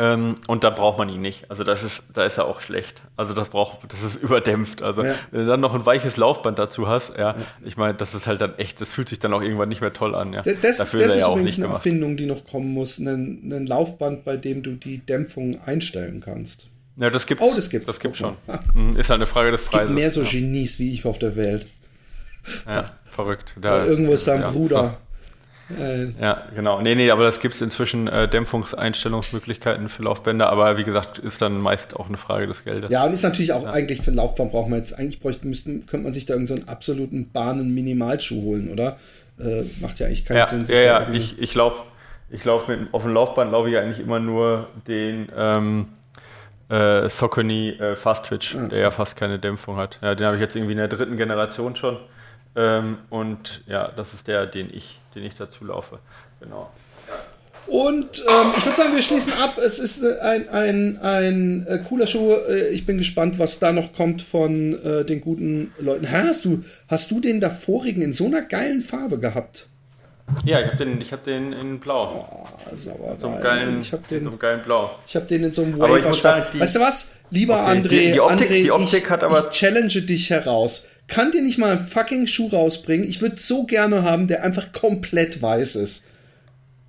[0.00, 1.50] Ähm, und da braucht man ihn nicht.
[1.50, 3.02] Also das ist, da ist er auch schlecht.
[3.18, 4.80] Also das braucht, das ist überdämpft.
[4.82, 5.14] Also ja.
[5.30, 7.36] wenn du dann noch ein weiches Laufband dazu hast, ja, ja.
[7.62, 9.92] ich meine, das ist halt dann echt, das fühlt sich dann auch irgendwann nicht mehr
[9.92, 10.32] toll an.
[10.32, 10.40] Ja.
[10.40, 11.78] Das, Dafür das ist, ist ja übrigens eine gemacht.
[11.80, 16.68] Erfindung, die noch kommen muss, ein, ein Laufband, bei dem du die Dämpfung einstellen kannst.
[16.96, 17.44] Ja, das gibt's.
[17.44, 17.86] Oh, das gibt's.
[17.86, 18.36] Das gibt's schon.
[18.74, 19.82] Mhm, ist halt eine Frage des es Preises.
[19.82, 21.66] Es gibt mehr so Genies wie ich auf der Welt.
[22.66, 23.54] Ja, verrückt.
[23.60, 24.98] Da, irgendwo ist da ein Bruder.
[24.98, 25.09] Äh.
[26.20, 26.80] Ja, genau.
[26.80, 31.40] Nee, nee, aber das gibt es inzwischen äh, Dämpfungseinstellungsmöglichkeiten für Laufbänder, aber wie gesagt, ist
[31.42, 32.90] dann meist auch eine Frage des Geldes.
[32.90, 33.72] Ja, und ist natürlich auch ja.
[33.72, 36.66] eigentlich für Laufband braucht man jetzt, eigentlich bräuchte, müssten, könnte man sich da irgendeinen so
[36.68, 38.96] absoluten Bahnen-Minimalschuh holen, oder?
[39.38, 40.64] Äh, macht ja eigentlich keinen ja, Sinn.
[40.68, 41.84] ja, ja, ich, ich laufe
[42.30, 45.88] ich lauf mit, auf dem Laufband laufe ich eigentlich immer nur den ähm,
[46.68, 48.68] äh, Saucony äh, Fast Twitch, ah.
[48.68, 49.98] der ja fast keine Dämpfung hat.
[50.00, 51.98] Ja, den habe ich jetzt irgendwie in der dritten Generation schon.
[52.56, 55.98] Ähm, und ja, das ist der, den ich, den ich dazu laufe.
[56.40, 56.70] Genau.
[57.66, 59.58] Und ähm, ich würde sagen, wir schließen ab.
[59.64, 62.32] Es ist äh, ein, ein, ein äh, cooler Schuh.
[62.32, 66.10] Äh, ich bin gespannt, was da noch kommt von äh, den guten Leuten.
[66.10, 69.69] Hast du, hast du den davorigen in so einer geilen Farbe gehabt?
[70.44, 72.28] Ja, ich habe den, hab den in Blau.
[72.30, 74.98] Oh, sauer so einem geilen, ich hab den, so einem geilen Blau.
[75.06, 77.18] Ich habe den in so einem Wafer sagen, Weißt du was?
[77.30, 79.48] Lieber okay, André, die, die, Optik, André, die Optik ich, hat aber.
[79.50, 80.86] Ich challenge dich heraus.
[81.06, 83.08] Kann dir nicht mal einen fucking Schuh rausbringen?
[83.08, 86.04] Ich würde so gerne haben, der einfach komplett weiß ist.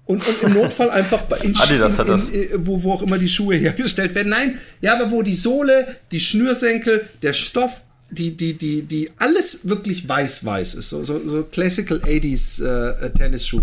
[0.06, 3.18] Und, und im Notfall einfach in, Adidas in, in, in, äh, wo, wo auch immer
[3.18, 4.30] die Schuhe hergestellt werden.
[4.30, 9.68] Nein, ja, aber wo die Sohle, die Schnürsenkel, der Stoff, die, die, die, die alles
[9.68, 10.90] wirklich weiß-weiß ist.
[10.90, 13.62] So, so, so Classical 80s äh, Tennisschuh.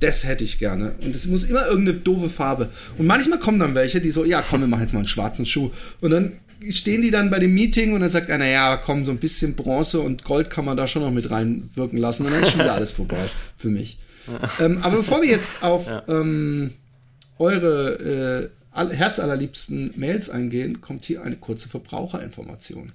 [0.00, 0.94] Das hätte ich gerne.
[1.00, 2.70] Und es muss immer irgendeine doofe Farbe.
[2.96, 5.44] Und manchmal kommen dann welche, die so, ja, komm, wir machen jetzt mal einen schwarzen
[5.44, 5.70] Schuh.
[6.00, 6.32] Und dann
[6.70, 9.54] stehen die dann bei dem Meeting und dann sagt einer, ja, komm, so ein bisschen
[9.54, 12.24] Bronze und Gold kann man da schon noch mit reinwirken lassen.
[12.24, 13.98] Und dann ist schon wieder alles vorbei für mich.
[14.60, 16.02] ähm, aber bevor wir jetzt auf ja.
[16.08, 16.72] ähm,
[17.38, 22.92] eure äh, herzallerliebsten Mails eingehen, kommt hier eine kurze Verbraucherinformation.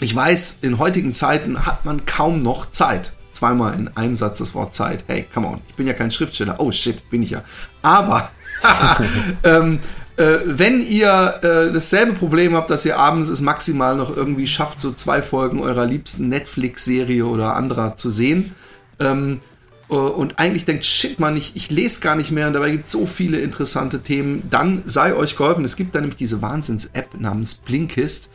[0.00, 3.12] Ich weiß, in heutigen Zeiten hat man kaum noch Zeit.
[3.32, 5.04] Zweimal in einem Satz das Wort Zeit.
[5.06, 6.56] Hey, come on, ich bin ja kein Schriftsteller.
[6.58, 7.42] Oh shit, bin ich ja.
[7.82, 8.30] Aber
[9.44, 9.80] ähm,
[10.16, 14.80] äh, wenn ihr äh, dasselbe Problem habt, dass ihr abends es maximal noch irgendwie schafft,
[14.80, 18.54] so zwei Folgen eurer liebsten Netflix-Serie oder anderer zu sehen,
[19.00, 19.40] ähm,
[19.88, 22.86] äh, und eigentlich denkt, shit man, ich, ich lese gar nicht mehr und dabei gibt
[22.86, 25.64] es so viele interessante Themen, dann sei euch geholfen.
[25.64, 28.28] Es gibt da nämlich diese Wahnsinns-App namens Blinkist,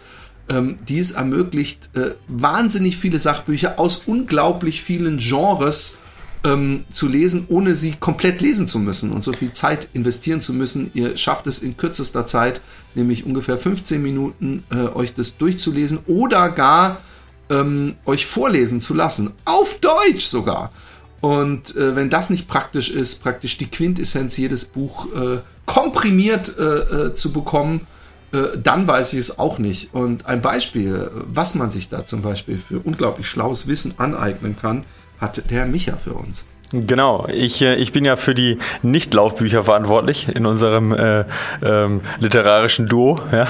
[0.49, 5.97] ähm, die es ermöglicht, äh, wahnsinnig viele Sachbücher aus unglaublich vielen Genres
[6.43, 10.53] ähm, zu lesen, ohne sie komplett lesen zu müssen und so viel Zeit investieren zu
[10.53, 10.91] müssen.
[10.93, 12.61] Ihr schafft es in kürzester Zeit,
[12.95, 17.01] nämlich ungefähr 15 Minuten, äh, euch das durchzulesen oder gar
[17.49, 19.33] ähm, euch vorlesen zu lassen.
[19.45, 20.71] Auf Deutsch sogar.
[21.19, 26.63] Und äh, wenn das nicht praktisch ist, praktisch die Quintessenz jedes Buch äh, komprimiert äh,
[26.63, 27.87] äh zu bekommen,
[28.31, 29.93] äh, dann weiß ich es auch nicht.
[29.93, 34.85] Und ein Beispiel, was man sich da zum Beispiel für unglaublich schlaues Wissen aneignen kann,
[35.19, 36.45] hat der Micha für uns.
[36.71, 41.23] Genau, ich, äh, ich bin ja für die Nicht-Laufbücher verantwortlich in unserem äh,
[41.63, 43.47] ähm, literarischen Duo ja?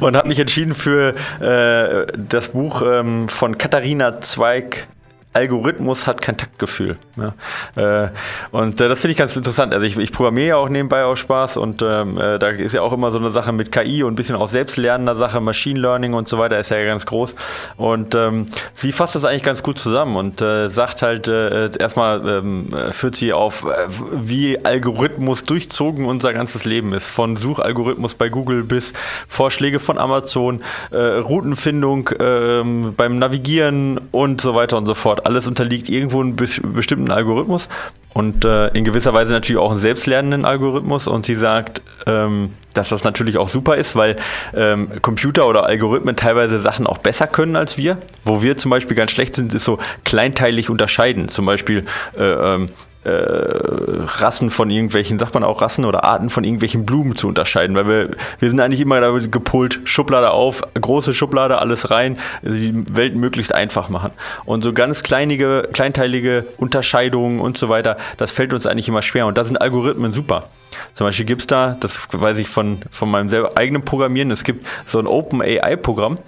[0.00, 4.88] und habe mich entschieden für äh, das Buch ähm, von Katharina Zweig
[5.34, 6.96] Algorithmus hat kein Taktgefühl.
[7.16, 8.04] Ja.
[8.04, 8.10] Äh,
[8.50, 9.72] und äh, das finde ich ganz interessant.
[9.72, 12.82] Also ich, ich, programmiere ja auch nebenbei auch Spaß und ähm, äh, da ist ja
[12.82, 16.12] auch immer so eine Sache mit KI und ein bisschen auch selbstlernender Sache, Machine Learning
[16.12, 17.34] und so weiter ist ja ganz groß.
[17.78, 22.28] Und ähm, sie fasst das eigentlich ganz gut zusammen und äh, sagt halt äh, erstmal
[22.28, 23.68] ähm, führt sie auf, äh,
[24.12, 27.08] wie Algorithmus durchzogen unser ganzes Leben ist.
[27.08, 28.92] Von Suchalgorithmus bei Google bis
[29.28, 30.62] Vorschläge von Amazon,
[30.92, 37.10] Routenfindung ähm, beim Navigieren und so weiter und so fort alles unterliegt irgendwo einem bestimmten
[37.10, 37.68] Algorithmus
[38.14, 41.08] und äh, in gewisser Weise natürlich auch einen selbstlernenden Algorithmus.
[41.08, 44.16] Und sie sagt, ähm, dass das natürlich auch super ist, weil
[44.54, 47.98] ähm, Computer oder Algorithmen teilweise Sachen auch besser können als wir.
[48.24, 51.28] Wo wir zum Beispiel ganz schlecht sind, ist so kleinteilig unterscheiden.
[51.28, 51.84] Zum Beispiel
[52.16, 52.70] äh, ähm,
[53.04, 57.74] äh, Rassen von irgendwelchen, sagt man auch Rassen oder Arten von irgendwelchen Blumen zu unterscheiden,
[57.76, 62.84] weil wir, wir sind eigentlich immer da gepolt, Schublade auf, große Schublade, alles rein, die
[62.94, 64.12] Welt möglichst einfach machen.
[64.44, 69.26] Und so ganz kleinige, kleinteilige Unterscheidungen und so weiter, das fällt uns eigentlich immer schwer.
[69.26, 70.48] Und da sind Algorithmen super.
[70.94, 74.66] Zum Beispiel gibt es da, das weiß ich von, von meinem eigenen Programmieren, es gibt
[74.86, 76.18] so ein Open AI-Programm,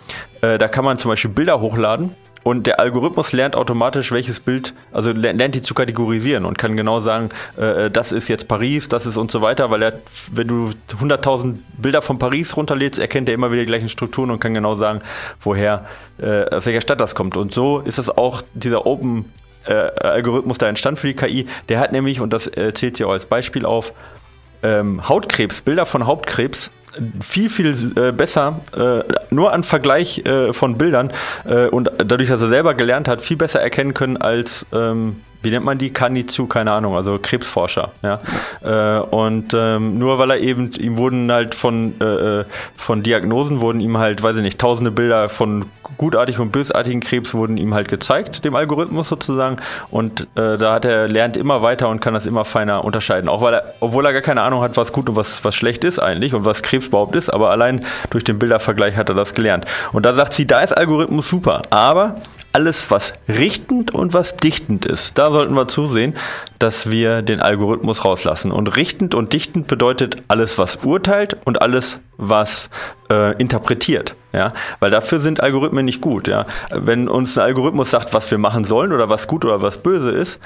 [0.42, 2.14] äh, da kann man zum Beispiel Bilder hochladen
[2.44, 7.00] und der Algorithmus lernt automatisch, welches Bild, also lernt die zu kategorisieren und kann genau
[7.00, 9.94] sagen, äh, äh, das ist jetzt Paris, das ist und so weiter, weil er,
[10.30, 10.70] wenn du
[11.00, 14.76] 100.000 Bilder von Paris runterlädst, erkennt er immer wieder die gleichen Strukturen und kann genau
[14.76, 15.00] sagen,
[15.40, 15.86] woher,
[16.18, 17.36] äh, aus welcher Stadt das kommt.
[17.36, 19.32] Und so ist es auch dieser Open
[19.64, 21.46] äh, Algorithmus da entstanden für die KI.
[21.70, 23.94] Der hat nämlich, und das äh, zählt sie auch als Beispiel auf,
[24.62, 26.70] ähm, Hautkrebs, Bilder von Hautkrebs
[27.20, 31.12] viel, viel äh, besser, äh, nur an Vergleich äh, von Bildern
[31.44, 35.50] äh, und dadurch, dass er selber gelernt hat, viel besser erkennen können als ähm, wie
[35.50, 35.90] nennt man die?
[35.90, 37.92] Kanizu, keine Ahnung, also Krebsforscher.
[38.02, 38.20] Ja?
[38.62, 42.04] Äh, und ähm, nur weil er eben, ihm wurden halt von, äh,
[42.40, 42.44] äh,
[42.76, 45.66] von Diagnosen, wurden ihm halt, weiß ich nicht, tausende Bilder von
[45.98, 49.58] gutartigen und bösartigen Krebs wurden ihm halt gezeigt, dem Algorithmus sozusagen.
[49.90, 53.28] Und äh, da hat er, lernt immer weiter und kann das immer feiner unterscheiden.
[53.28, 55.84] Auch weil er, obwohl er gar keine Ahnung hat, was gut und was, was schlecht
[55.84, 59.34] ist eigentlich und was Krebs überhaupt ist, aber allein durch den Bildervergleich hat er das
[59.34, 59.66] gelernt.
[59.92, 62.16] Und da sagt sie, da ist Algorithmus super, aber
[62.54, 66.16] alles, was richtend und was dichtend ist, da sollten wir zusehen,
[66.60, 68.52] dass wir den Algorithmus rauslassen.
[68.52, 72.70] Und richtend und dichtend bedeutet alles, was urteilt und alles, was
[73.10, 74.14] äh, interpretiert.
[74.32, 74.52] Ja?
[74.78, 76.28] Weil dafür sind Algorithmen nicht gut.
[76.28, 76.46] Ja?
[76.72, 80.12] Wenn uns ein Algorithmus sagt, was wir machen sollen oder was gut oder was böse
[80.12, 80.38] ist,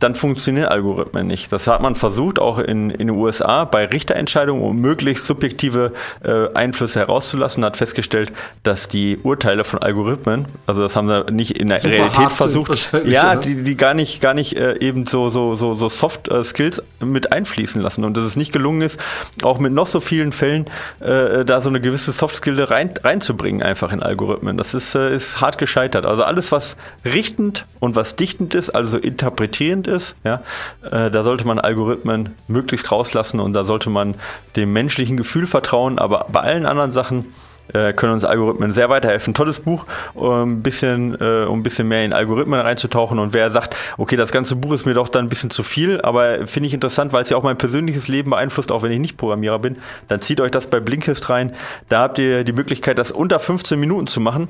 [0.00, 1.50] dann funktionieren Algorithmen nicht.
[1.52, 5.92] Das hat man versucht, auch in, in den USA bei Richterentscheidungen, um möglichst subjektive
[6.22, 8.32] äh, Einflüsse herauszulassen, hat festgestellt,
[8.62, 12.92] dass die Urteile von Algorithmen, also das haben sie nicht in der Super Realität versucht,
[13.04, 16.44] ja, die, die gar nicht, gar nicht äh, eben so, so, so, so Soft äh,
[16.44, 19.00] Skills mit einfließen lassen und dass es nicht gelungen ist,
[19.42, 20.66] auch mit noch so vielen Fällen
[21.00, 24.56] äh, da so eine gewisse Soft Skill rein, reinzubringen, einfach in Algorithmen.
[24.56, 26.04] Das ist, äh, ist hart gescheitert.
[26.04, 30.16] Also alles, was richtend und was dichtend ist, also interpretierend ist.
[30.24, 30.42] Ja?
[30.82, 34.14] Äh, da sollte man Algorithmen möglichst rauslassen und da sollte man
[34.56, 35.98] dem menschlichen Gefühl vertrauen.
[35.98, 37.26] Aber bei allen anderen Sachen
[37.72, 39.34] äh, können uns Algorithmen sehr weiterhelfen.
[39.34, 39.84] Tolles Buch,
[40.14, 43.18] um ein bisschen, äh, um ein bisschen mehr in Algorithmen reinzutauchen.
[43.18, 46.00] Und wer sagt, okay, das ganze Buch ist mir doch dann ein bisschen zu viel,
[46.02, 49.00] aber finde ich interessant, weil es ja auch mein persönliches Leben beeinflusst, auch wenn ich
[49.00, 49.78] nicht Programmierer bin,
[50.08, 51.54] dann zieht euch das bei Blinkist rein.
[51.88, 54.48] Da habt ihr die Möglichkeit, das unter 15 Minuten zu machen.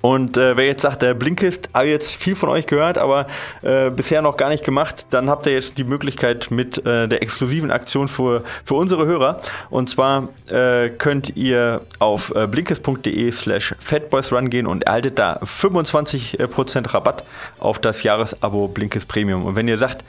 [0.00, 3.26] Und äh, wer jetzt sagt, der Blinkist, habe jetzt viel von euch gehört, aber
[3.62, 7.22] äh, bisher noch gar nicht gemacht, dann habt ihr jetzt die Möglichkeit mit äh, der
[7.22, 9.40] exklusiven Aktion für, für unsere Hörer.
[9.70, 16.94] Und zwar äh, könnt ihr auf äh, blinkist.de slash fatboysrun gehen und erhaltet da 25%
[16.94, 17.24] Rabatt
[17.58, 19.44] auf das Jahresabo Blinkist Premium.
[19.44, 20.04] Und wenn ihr sagt,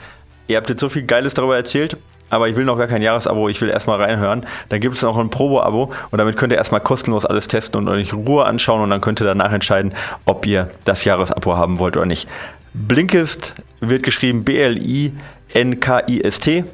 [0.47, 1.97] ihr habt jetzt so viel Geiles darüber erzählt
[2.29, 4.45] aber ich will noch gar kein Jahresabo, ich will erstmal reinhören.
[4.69, 7.87] Dann gibt es noch ein Probo-Abo und damit könnt ihr erstmal kostenlos alles testen und
[7.89, 9.93] euch in Ruhe anschauen und dann könnt ihr danach entscheiden,
[10.25, 12.27] ob ihr das Jahresabo haben wollt oder nicht.
[12.73, 15.15] Blinkist wird geschrieben B-L-I-N-K-I-S-T,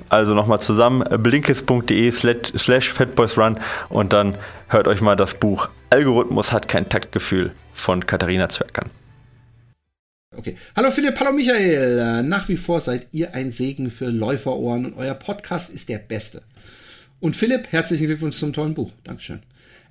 [0.10, 3.56] also nochmal zusammen, blinkist.de slash fatboysrun
[3.89, 4.38] und dann
[4.68, 8.89] hört euch mal das Buch Algorithmus hat kein Taktgefühl von Katharina Zwerkan.
[10.38, 10.57] Okay.
[10.75, 12.23] Hallo Philipp, hallo Michael.
[12.23, 16.41] Nach wie vor seid ihr ein Segen für Läuferohren und euer Podcast ist der beste.
[17.21, 18.91] Und Philipp, herzlichen Glückwunsch zum tollen Buch.
[19.05, 19.39] Dankeschön.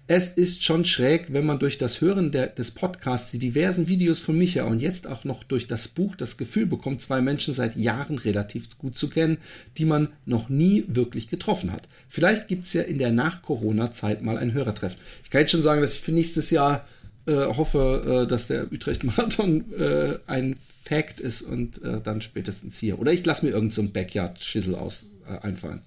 [0.06, 4.18] Es ist schon schräg, wenn man durch das Hören der, des Podcasts, die diversen Videos
[4.18, 7.74] von Michael und jetzt auch noch durch das Buch das Gefühl bekommt, zwei Menschen seit
[7.74, 9.38] Jahren relativ gut zu kennen,
[9.78, 11.88] die man noch nie wirklich getroffen hat.
[12.10, 15.00] Vielleicht gibt es ja in der Nach-Corona-Zeit mal ein Hörertreffen.
[15.22, 16.86] Ich kann jetzt schon sagen, dass ich für nächstes Jahr
[17.26, 22.98] äh, hoffe, äh, dass der Utrecht-Marathon äh, ein Fact ist und äh, dann spätestens hier.
[22.98, 25.06] Oder ich lasse mir irgendein so Backyard-Schissel aus
[25.40, 25.80] einfallen.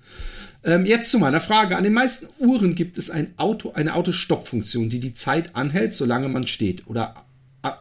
[0.63, 1.77] Ähm, jetzt zu meiner Frage.
[1.77, 6.27] An den meisten Uhren gibt es ein Auto, eine Autostopp-Funktion, die die Zeit anhält, solange
[6.27, 7.27] man steht oder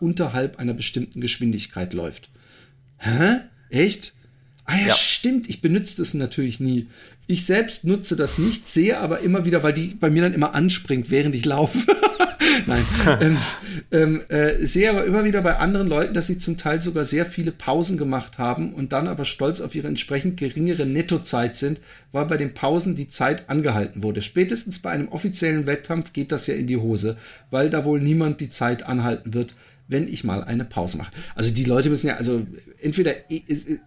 [0.01, 2.29] unterhalb einer bestimmten Geschwindigkeit läuft.
[2.99, 3.37] Hä?
[3.71, 4.15] Echt?
[4.65, 5.49] Ah ja, ja, stimmt.
[5.49, 6.89] Ich benutze das natürlich nie.
[7.27, 10.55] Ich selbst nutze das nicht, sehe aber immer wieder, weil die bei mir dann immer
[10.55, 11.87] anspringt, während ich laufe.
[12.67, 12.85] Nein.
[13.21, 13.39] ähm,
[13.93, 17.25] ähm, äh, sehe aber immer wieder bei anderen Leuten, dass sie zum Teil sogar sehr
[17.25, 21.81] viele Pausen gemacht haben und dann aber stolz auf ihre entsprechend geringere Nettozeit sind,
[22.13, 24.23] weil bei den Pausen die Zeit angehalten wurde.
[24.23, 27.17] Spätestens bei einem offiziellen Wettkampf geht das ja in die Hose,
[27.51, 29.55] weil da wohl niemand die Zeit anhalten wird,
[29.89, 31.13] wenn ich mal eine Pause mache.
[31.35, 32.47] Also die Leute müssen ja, also
[32.81, 33.13] entweder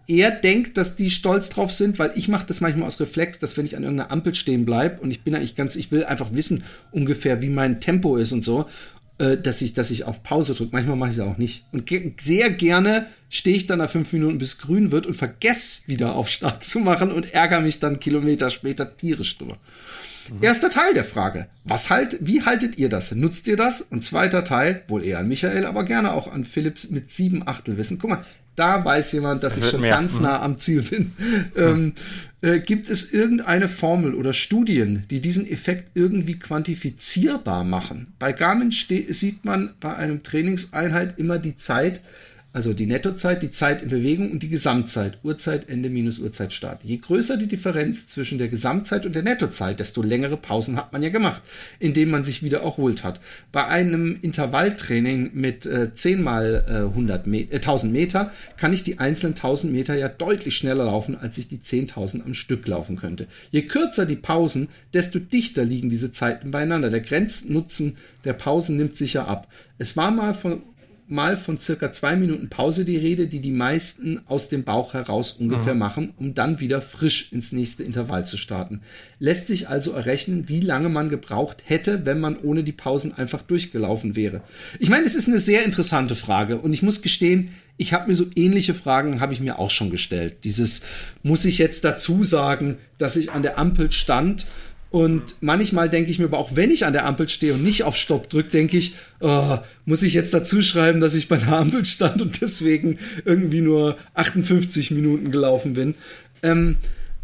[0.07, 3.57] er denkt, dass die stolz drauf sind, weil ich mache das manchmal aus Reflex, dass
[3.57, 6.33] wenn ich an irgendeiner Ampel stehen bleib und ich bin eigentlich ganz, ich will einfach
[6.33, 8.65] wissen ungefähr, wie mein Tempo ist und so,
[9.19, 10.71] äh, dass ich, dass ich auf Pause drücke.
[10.71, 11.65] Manchmal mache ich es auch nicht.
[11.73, 11.91] Und
[12.21, 16.29] sehr gerne stehe ich dann nach fünf Minuten, bis grün wird und vergesse wieder auf
[16.29, 19.57] Start zu machen und ärgere mich dann Kilometer später tierisch drüber.
[20.31, 20.43] Mhm.
[20.43, 21.47] Erster Teil der Frage.
[21.63, 23.13] Was halt, wie haltet ihr das?
[23.13, 23.81] Nutzt ihr das?
[23.81, 27.77] Und zweiter Teil, wohl eher an Michael, aber gerne auch an Philips mit sieben Achtel
[27.77, 27.99] Wissen.
[27.99, 28.25] Guck mal,
[28.55, 29.91] da weiß jemand, dass das ich schon mehr.
[29.91, 30.43] ganz nah mhm.
[30.43, 31.13] am Ziel bin.
[31.55, 31.93] ähm,
[32.41, 38.13] äh, gibt es irgendeine Formel oder Studien, die diesen Effekt irgendwie quantifizierbar machen?
[38.19, 42.01] Bei Garmin sieht man bei einem Trainingseinheit immer die Zeit,
[42.51, 46.83] also die Nettozeit, die Zeit in Bewegung und die Gesamtzeit, Uhrzeit, Ende minus Uhrzeit, Start.
[46.83, 51.03] Je größer die Differenz zwischen der Gesamtzeit und der Nettozeit, desto längere Pausen hat man
[51.03, 51.43] ja gemacht,
[51.77, 53.21] indem man sich wieder erholt hat.
[53.51, 58.83] Bei einem Intervalltraining mit äh, 10 mal äh, 100 Met äh, 1000 Meter kann ich
[58.83, 62.95] die einzelnen 1000 Meter ja deutlich schneller laufen, als ich die 10.000 am Stück laufen
[62.95, 63.27] könnte.
[63.51, 66.89] Je kürzer die Pausen, desto dichter liegen diese Zeiten beieinander.
[66.89, 69.47] Der Grenznutzen der Pausen nimmt sicher ab.
[69.77, 70.63] Es war mal von
[71.09, 75.31] mal von circa zwei Minuten Pause die Rede, die die meisten aus dem Bauch heraus
[75.33, 75.79] ungefähr mhm.
[75.79, 78.81] machen, um dann wieder frisch ins nächste Intervall zu starten.
[79.19, 83.41] Lässt sich also errechnen, wie lange man gebraucht hätte, wenn man ohne die Pausen einfach
[83.41, 84.41] durchgelaufen wäre.
[84.79, 87.49] Ich meine, es ist eine sehr interessante Frage und ich muss gestehen,
[87.81, 90.43] ich habe mir so ähnliche Fragen habe ich mir auch schon gestellt.
[90.43, 90.81] Dieses
[91.23, 94.45] muss ich jetzt dazu sagen, dass ich an der Ampel stand
[94.91, 97.83] und manchmal denke ich mir aber auch, wenn ich an der Ampel stehe und nicht
[97.83, 101.53] auf Stopp drücke, denke ich, oh, muss ich jetzt dazu schreiben, dass ich bei der
[101.53, 105.93] Ampel stand und deswegen irgendwie nur 58 Minuten gelaufen bin.
[106.41, 106.77] Ähm,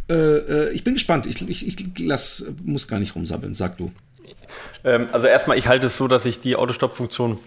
[0.07, 1.25] äh, äh, ich bin gespannt.
[1.25, 3.55] Ich, ich, ich lass, muss gar nicht rumsabbeln.
[3.55, 3.91] Sag du.
[4.83, 7.39] Ähm, also erstmal, ich halte es so, dass ich die Autostopp-Funktion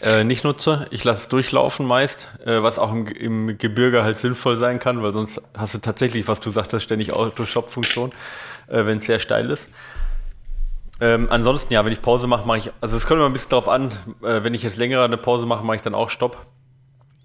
[0.00, 0.88] äh, nicht nutze.
[0.90, 5.12] Ich lasse es durchlaufen meist, was auch im, im, Gebirge halt sinnvoll sein kann, weil
[5.12, 8.12] sonst hast du tatsächlich, was du sagtest, ständig Autostopp-Funktion
[8.68, 9.68] äh, wenn es sehr steil ist.
[11.00, 13.50] Ähm, ansonsten, ja, wenn ich Pause mache, mache ich, also es kommt immer ein bisschen
[13.50, 13.90] drauf an,
[14.22, 16.46] äh, wenn ich jetzt länger eine Pause mache, mache ich dann auch Stopp.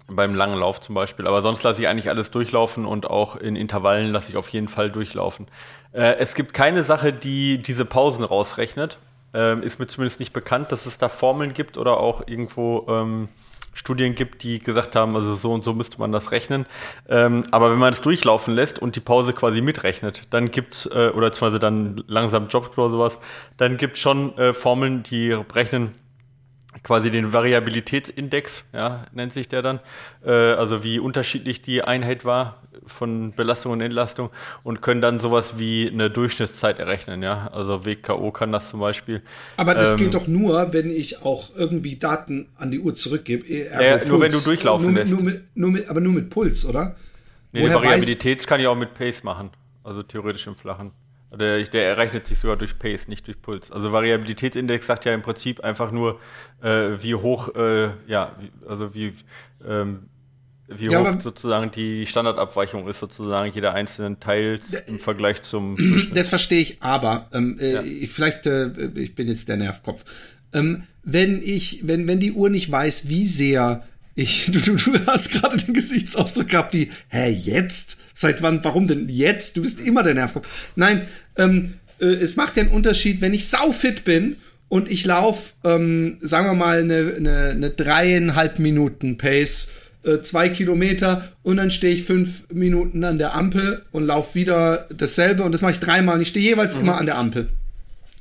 [0.08, 1.26] Beim langen Lauf zum Beispiel.
[1.26, 4.68] Aber sonst lasse ich eigentlich alles durchlaufen und auch in Intervallen lasse ich auf jeden
[4.68, 5.46] Fall durchlaufen.
[5.92, 8.98] Äh, es gibt keine Sache, die diese Pausen rausrechnet.
[9.32, 13.28] Ähm, ist mir zumindest nicht bekannt, dass es da Formeln gibt oder auch irgendwo ähm,
[13.74, 16.66] Studien gibt, die gesagt haben, also so und so müsste man das rechnen.
[17.08, 21.10] Ähm, aber wenn man es durchlaufen lässt und die Pause quasi mitrechnet, dann gibt's äh,
[21.14, 23.18] oder beziehungsweise dann langsam Job oder sowas,
[23.56, 25.94] dann gibt es schon äh, Formeln, die rechnen
[26.82, 29.80] quasi den Variabilitätsindex, ja, nennt sich der dann,
[30.24, 34.30] äh, also wie unterschiedlich die Einheit war von Belastung und Entlastung
[34.64, 39.22] und können dann sowas wie eine Durchschnittszeit errechnen, ja, also WKO kann das zum Beispiel.
[39.56, 43.46] Aber das ähm, geht doch nur, wenn ich auch irgendwie Daten an die Uhr zurückgebe.
[43.46, 45.12] Ja, nur wenn du durchlaufen nur, lässt.
[45.12, 46.96] Nur mit, nur mit, aber nur mit Puls, oder?
[47.52, 49.50] Nee, die Variabilität kann ich auch mit Pace machen,
[49.84, 50.92] also theoretisch im Flachen.
[51.38, 53.72] Der, der errechnet sich sogar durch Pace, nicht durch Puls.
[53.72, 56.20] Also Variabilitätsindex sagt ja im Prinzip einfach nur,
[56.62, 59.14] äh, wie hoch, äh, ja, wie, also wie,
[59.66, 60.00] ähm,
[60.68, 65.76] wie ja, hoch sozusagen die Standardabweichung ist, sozusagen jeder einzelne Teil im Vergleich zum.
[66.14, 67.82] Das verstehe ich, aber ähm, äh, ja.
[68.06, 70.04] vielleicht, äh, ich bin jetzt der Nervkopf.
[70.52, 73.84] Ähm, wenn ich, wenn, wenn die Uhr nicht weiß, wie sehr
[74.14, 77.98] ich, du, du, du hast gerade den Gesichtsausdruck gehabt wie, hä, jetzt?
[78.12, 79.56] Seit wann, warum denn jetzt?
[79.56, 80.46] Du bist immer der Nervkopf.
[80.76, 81.06] Nein,
[81.36, 84.36] ähm, äh, es macht ja einen Unterschied, wenn ich saufit bin
[84.68, 89.72] und ich laufe, ähm, sagen wir mal, eine, eine, eine dreieinhalb Minuten Pace,
[90.04, 94.86] äh, zwei Kilometer und dann stehe ich fünf Minuten an der Ampel und laufe wieder
[94.94, 96.82] dasselbe und das mache ich dreimal und ich stehe jeweils mhm.
[96.82, 97.48] immer an der Ampel.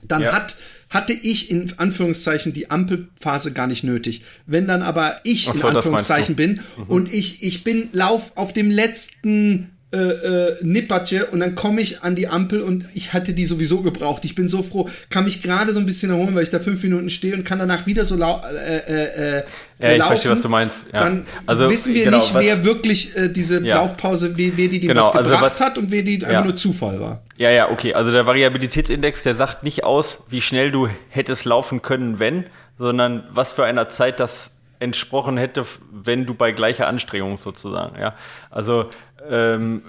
[0.04, 0.32] Dann ja.
[0.32, 0.56] hat
[0.92, 4.24] hatte ich in Anführungszeichen die Ampelphase gar nicht nötig.
[4.46, 6.84] Wenn dann aber ich so, in Anführungszeichen bin mhm.
[6.84, 12.02] und ich, ich bin lauf auf dem letzten äh, äh, Nippertje und dann komme ich
[12.02, 14.24] an die Ampel und ich hatte die sowieso gebraucht.
[14.24, 16.82] Ich bin so froh, kann mich gerade so ein bisschen erholen, weil ich da fünf
[16.84, 19.44] Minuten stehe und kann danach wieder so lau äh, äh, äh,
[19.80, 20.08] ja, ich laufen.
[20.08, 20.86] verstehe, was du meinst.
[20.94, 21.00] Ja.
[21.00, 23.76] Dann also, wissen wir genau, nicht, was, wer wirklich äh, diese ja.
[23.76, 26.20] Laufpause, wer, wer die, die genau, was also gebracht also was, hat und wer die
[26.20, 26.28] ja.
[26.28, 27.24] einfach nur Zufall war.
[27.36, 27.94] Ja, ja, okay.
[27.94, 32.46] Also der Variabilitätsindex, der sagt nicht aus, wie schnell du hättest laufen können, wenn,
[32.78, 34.52] sondern was für einer Zeit das
[34.82, 38.00] entsprochen hätte, wenn du bei gleicher Anstrengung sozusagen.
[38.00, 38.16] Ja,
[38.50, 38.90] also
[39.30, 39.84] ähm,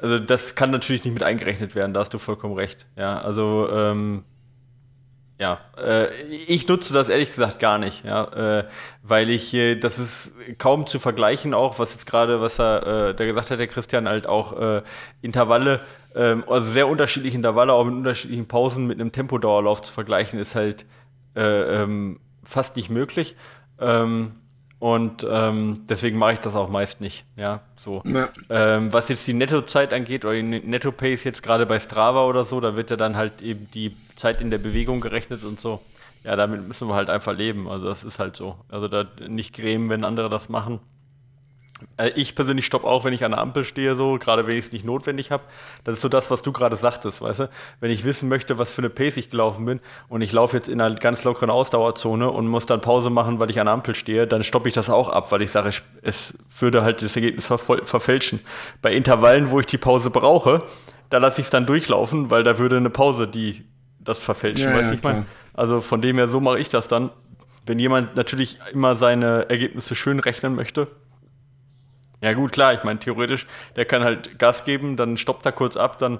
[0.00, 1.94] also das kann natürlich nicht mit eingerechnet werden.
[1.94, 2.86] Da hast du vollkommen recht.
[2.96, 4.24] Ja, also ähm,
[5.40, 8.64] ja, äh, ich nutze das ehrlich gesagt gar nicht, ja, äh,
[9.04, 13.14] weil ich, äh, das ist kaum zu vergleichen auch, was jetzt gerade, was er, äh,
[13.14, 14.82] der gesagt hat, der Christian, halt auch äh,
[15.22, 15.80] Intervalle,
[16.16, 20.56] ähm, also sehr unterschiedliche Intervalle, auch mit unterschiedlichen Pausen mit einem Tempodauerlauf zu vergleichen, ist
[20.56, 20.86] halt
[21.36, 23.36] äh, ähm, fast nicht möglich.
[23.80, 24.32] Ähm,
[24.78, 27.24] und ähm, deswegen mache ich das auch meist nicht.
[27.36, 28.02] Ja, so.
[28.04, 28.28] Ja.
[28.48, 32.60] Ähm, was jetzt die Nettozeit angeht, oder die Netto-Pace jetzt gerade bei Strava oder so,
[32.60, 35.82] da wird ja dann halt eben die Zeit in der Bewegung gerechnet und so.
[36.22, 37.68] Ja, damit müssen wir halt einfach leben.
[37.68, 38.56] Also das ist halt so.
[38.68, 40.80] Also da nicht grämen, wenn andere das machen.
[41.96, 44.66] Äh, ich persönlich stopp auch, wenn ich an der Ampel stehe, so, gerade wenn ich
[44.66, 45.44] es nicht notwendig habe.
[45.84, 47.50] Das ist so das, was du gerade sagtest, weißt du?
[47.80, 50.68] Wenn ich wissen möchte, was für eine Pace ich gelaufen bin und ich laufe jetzt
[50.68, 53.94] in einer ganz lockeren Ausdauerzone und muss dann Pause machen, weil ich an der Ampel
[53.94, 55.70] stehe, dann stoppe ich das auch ab, weil ich sage,
[56.02, 58.40] es würde halt das Ergebnis verfälschen.
[58.82, 60.64] Bei Intervallen, wo ich die Pause brauche,
[61.10, 63.64] da lasse ich es dann durchlaufen, weil da würde eine Pause die
[64.00, 65.26] das verfälschen, ja, weißt du, ja, ich meine?
[65.54, 67.10] Also von dem her, so mache ich das dann.
[67.66, 70.88] Wenn jemand natürlich immer seine Ergebnisse schön rechnen möchte,
[72.20, 73.46] ja gut, klar, ich meine, theoretisch,
[73.76, 76.18] der kann halt Gas geben, dann stoppt er kurz ab, dann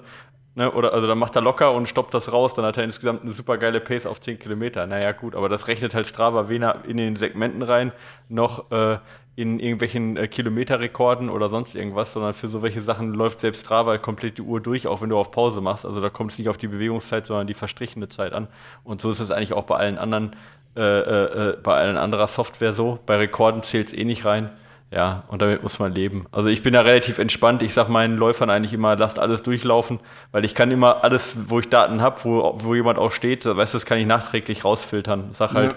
[0.59, 0.69] Ne?
[0.71, 3.31] Oder also dann macht er locker und stoppt das raus, dann hat er insgesamt eine
[3.31, 4.85] super geile Pace auf 10 Kilometer.
[4.87, 7.93] Naja, gut, aber das rechnet halt Strava weder in den Segmenten rein,
[8.27, 8.97] noch äh,
[9.37, 13.99] in irgendwelchen äh, Kilometerrekorden oder sonst irgendwas, sondern für so welche Sachen läuft selbst Strava
[13.99, 15.85] komplett die Uhr durch, auch wenn du auf Pause machst.
[15.85, 18.49] Also da kommt es nicht auf die Bewegungszeit, sondern die verstrichene Zeit an.
[18.83, 20.35] Und so ist es eigentlich auch bei allen anderen,
[20.75, 22.99] äh, äh, äh bei allen anderer Software so.
[23.05, 24.49] Bei Rekorden zählt es eh nicht rein.
[24.91, 26.25] Ja, und damit muss man leben.
[26.31, 27.61] Also ich bin da relativ entspannt.
[27.61, 29.99] Ich sage meinen Läufern eigentlich immer, lasst alles durchlaufen,
[30.31, 33.73] weil ich kann immer alles, wo ich Daten habe, wo, wo jemand auch steht, weißt
[33.73, 35.29] du, das kann ich nachträglich rausfiltern.
[35.31, 35.75] Sag halt,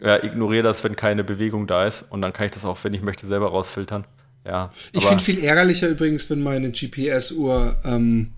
[0.00, 0.08] ja.
[0.16, 2.92] ja ignoriere das, wenn keine Bewegung da ist und dann kann ich das auch, wenn
[2.92, 4.04] ich möchte, selber rausfiltern.
[4.44, 4.72] Ja.
[4.92, 8.32] Ich finde viel ärgerlicher übrigens, wenn meine GPS-Uhr ähm,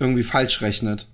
[0.00, 1.06] irgendwie falsch rechnet.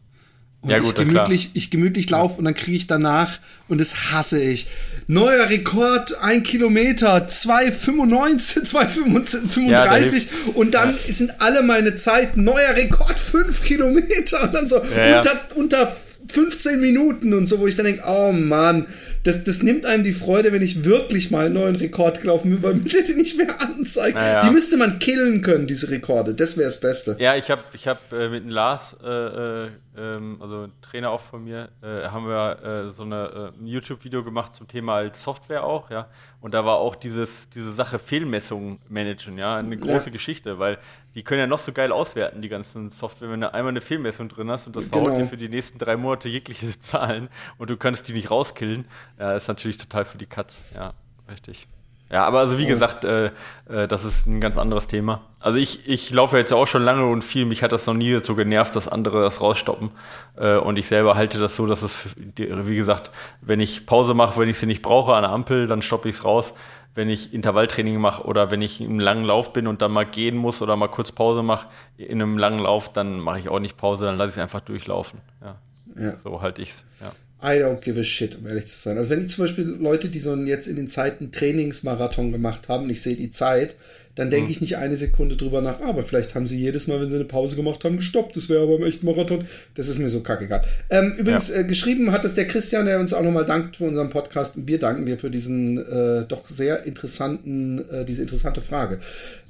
[0.67, 3.39] Und ja, gut, ich gemütlich, ich gemütlich laufe und dann kriege ich danach,
[3.69, 4.67] und das hasse ich,
[5.07, 11.13] neuer Rekord, ein Kilometer, 2,95, 2,35 ja, und dann ja.
[11.13, 15.97] sind alle meine Zeit, neuer Rekord, 5 Kilometer und dann so unter, unter
[16.29, 18.89] 15 Minuten und so, wo ich dann denke, oh Mann,
[19.23, 22.63] das, das nimmt einem die Freude, wenn ich wirklich mal einen neuen Rekord gelaufen bin,
[22.63, 24.17] weil mir die nicht mehr anzeigt.
[24.17, 24.41] Naja.
[24.41, 26.35] Die müsste man killen können, diese Rekorde.
[26.35, 27.17] Das wäre das Beste.
[27.19, 31.21] Ja, ich habe ich hab, äh, mit dem Lars, äh, äh, ähm, also Trainer auch
[31.21, 35.17] von mir, äh, haben wir äh, so eine, äh, ein YouTube-Video gemacht zum Thema halt
[35.17, 36.09] Software auch, ja.
[36.41, 40.13] Und da war auch dieses, diese Sache Fehlmessungen managen, ja, eine große ja.
[40.13, 40.79] Geschichte, weil
[41.15, 44.29] die können ja noch so geil auswerten, die ganzen Software, wenn du einmal eine Fehlmessung
[44.29, 45.05] drin hast und das genau.
[45.05, 47.29] verhaut dir für die nächsten drei Monate jegliche Zahlen
[47.59, 48.87] und du kannst die nicht rauskillen,
[49.19, 50.93] ja, ist natürlich total für die Katz, ja,
[51.31, 51.67] richtig.
[52.11, 53.31] Ja, aber also wie gesagt, äh,
[53.69, 55.23] äh, das ist ein ganz anderes Thema.
[55.41, 58.19] Also ich, ich laufe jetzt auch schon lange und viel, mich hat das noch nie
[58.23, 59.91] so genervt, dass andere das rausstoppen.
[60.37, 64.39] Äh, und ich selber halte das so, dass es, wie gesagt, wenn ich Pause mache,
[64.39, 66.55] wenn ich sie nicht brauche an der Ampel, dann stoppe ich es raus.
[66.95, 70.37] Wenn ich Intervalltraining mache oder wenn ich im langen Lauf bin und dann mal gehen
[70.37, 71.67] muss oder mal kurz Pause mache
[71.99, 74.61] in einem langen Lauf, dann mache ich auch nicht Pause, dann lasse ich es einfach
[74.61, 75.21] durchlaufen.
[75.43, 75.57] Ja.
[76.03, 76.17] ja.
[76.25, 76.85] So halte ich es.
[77.01, 77.13] Ja.
[77.43, 78.97] I don't give a shit, um ehrlich zu sein.
[78.97, 82.89] Also wenn ich zum Beispiel Leute, die so jetzt in den Zeiten Trainingsmarathon gemacht haben,
[82.89, 83.77] ich sehe die Zeit,
[84.17, 84.53] dann denke mhm.
[84.53, 87.27] ich nicht eine Sekunde drüber nach, aber vielleicht haben sie jedes Mal, wenn sie eine
[87.27, 88.35] Pause gemacht haben, gestoppt.
[88.35, 89.45] Das wäre aber im echten Marathon.
[89.75, 90.63] Das ist mir so kackegal.
[90.89, 91.57] Ähm, übrigens, ja.
[91.57, 94.55] äh, geschrieben hat das der Christian, der uns auch nochmal dankt für unseren Podcast.
[94.57, 99.01] Wir danken dir für diesen äh, doch sehr interessanten, äh, diese interessante Frage.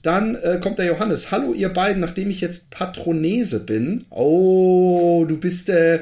[0.02, 1.30] Dann äh, kommt der Johannes.
[1.30, 4.04] Hallo ihr beiden, nachdem ich jetzt Patronese bin.
[4.10, 6.00] Oh, du bist äh,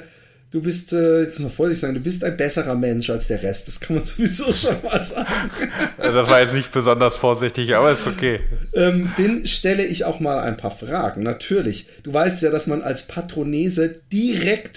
[0.55, 3.43] du bist, äh, jetzt muss man vorsichtig sein, du bist ein besserer Mensch als der
[3.43, 3.67] Rest.
[3.67, 5.51] Das kann man sowieso schon mal sagen.
[5.99, 8.39] das war jetzt nicht besonders vorsichtig, aber ist okay.
[8.73, 11.25] Ähm, bin, stelle ich auch mal ein paar Fragen.
[11.25, 11.89] Natürlich.
[12.05, 14.77] Du weißt ja, dass man als Patronese direkt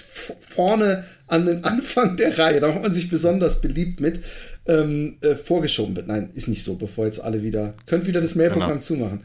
[0.58, 4.20] vorne an den Anfang der Reihe, da macht man sich besonders beliebt mit,
[4.66, 6.08] ähm, äh, vorgeschoben wird.
[6.08, 8.80] Nein, ist nicht so, bevor jetzt alle wieder, könnt wieder das Mailprogramm genau.
[8.80, 9.20] zumachen.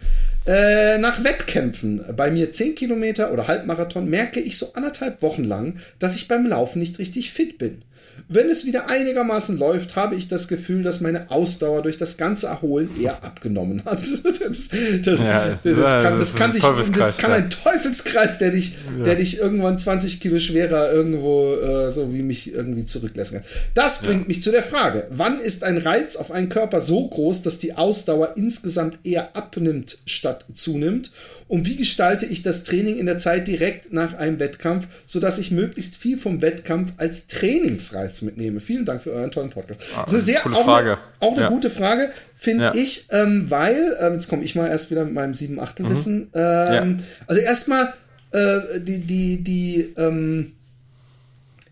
[0.45, 5.77] Äh, nach Wettkämpfen, bei mir 10 Kilometer oder Halbmarathon, merke ich so anderthalb Wochen lang,
[5.97, 7.81] dass ich beim Laufen nicht richtig fit bin.
[8.27, 12.47] Wenn es wieder einigermaßen läuft, habe ich das Gefühl, dass meine Ausdauer durch das ganze
[12.47, 14.03] Erholen eher abgenommen hat.
[14.43, 14.69] Das,
[15.03, 16.63] das, ja, das, kann, das kann, sich,
[16.95, 19.03] das kann ein Teufelskreis, der dich, ja.
[19.03, 23.45] der dich irgendwann 20 Kilo schwerer irgendwo äh, so wie mich irgendwie zurücklassen kann.
[23.73, 24.27] Das bringt ja.
[24.27, 27.75] mich zu der Frage, wann ist ein Reiz auf einen Körper so groß, dass die
[27.75, 31.11] Ausdauer insgesamt eher abnimmt statt zunimmt?
[31.47, 35.51] Und wie gestalte ich das Training in der Zeit direkt nach einem Wettkampf, sodass ich
[35.51, 38.59] möglichst viel vom Wettkampf als Trainingsreiz mitnehme?
[38.59, 39.81] Vielen Dank für euren tollen Podcast.
[39.95, 40.91] Ah, das ist sehr, auch, Frage.
[40.91, 41.49] Eine, auch eine ja.
[41.49, 42.75] gute Frage, finde ja.
[42.75, 46.19] ich, ähm, weil, ähm, jetzt komme ich mal erst wieder mit meinem sieben Achtel Wissen.
[46.19, 46.29] Mhm.
[46.33, 47.03] Ähm, ja.
[47.27, 47.93] Also erstmal
[48.31, 50.53] äh, die, die, die, ähm,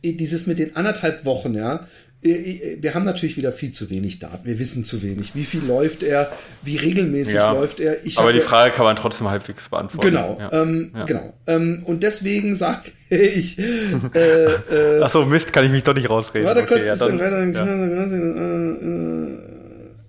[0.03, 1.87] dieses mit den anderthalb Wochen, ja,
[2.21, 4.45] wir haben natürlich wieder viel zu wenig Daten.
[4.45, 5.33] Wir wissen zu wenig.
[5.33, 6.31] Wie viel läuft er?
[6.61, 8.05] Wie regelmäßig ja, läuft er?
[8.05, 10.07] Ich aber die Frage kann man trotzdem halbwegs beantworten.
[10.07, 10.53] Genau, ja.
[10.61, 11.05] Ähm, ja.
[11.05, 11.33] genau.
[11.47, 13.57] Ähm, und deswegen sage ich.
[13.57, 16.47] Äh, äh, Achso, Mist, kann ich mich doch nicht rausreden.
[16.47, 17.17] Warte okay, kurz, ja, dann,
[17.53, 19.39] dann,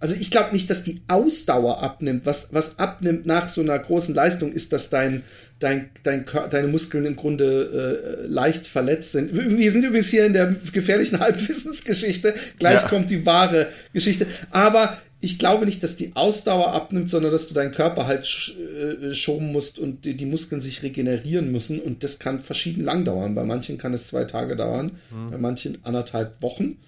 [0.03, 2.27] also ich glaube nicht, dass die Ausdauer abnimmt.
[2.27, 5.23] Was, was abnimmt nach so einer großen Leistung, ist, dass dein,
[5.63, 9.33] dein, dein, deine Muskeln im Grunde äh, leicht verletzt sind.
[9.33, 12.35] Wir sind übrigens hier in der gefährlichen Halbwissensgeschichte.
[12.59, 12.89] Gleich ja.
[12.89, 14.27] kommt die wahre Geschichte.
[14.51, 18.57] Aber ich glaube nicht, dass die Ausdauer abnimmt, sondern dass du deinen Körper halt sch
[18.57, 21.81] äh, schoben musst und die, die, Muskeln sich regenerieren müssen.
[21.81, 23.35] Und das kann verschieden lang dauern.
[23.35, 25.31] Bei manchen kann es zwei Tage dauern, mhm.
[25.31, 26.79] bei manchen anderthalb Wochen.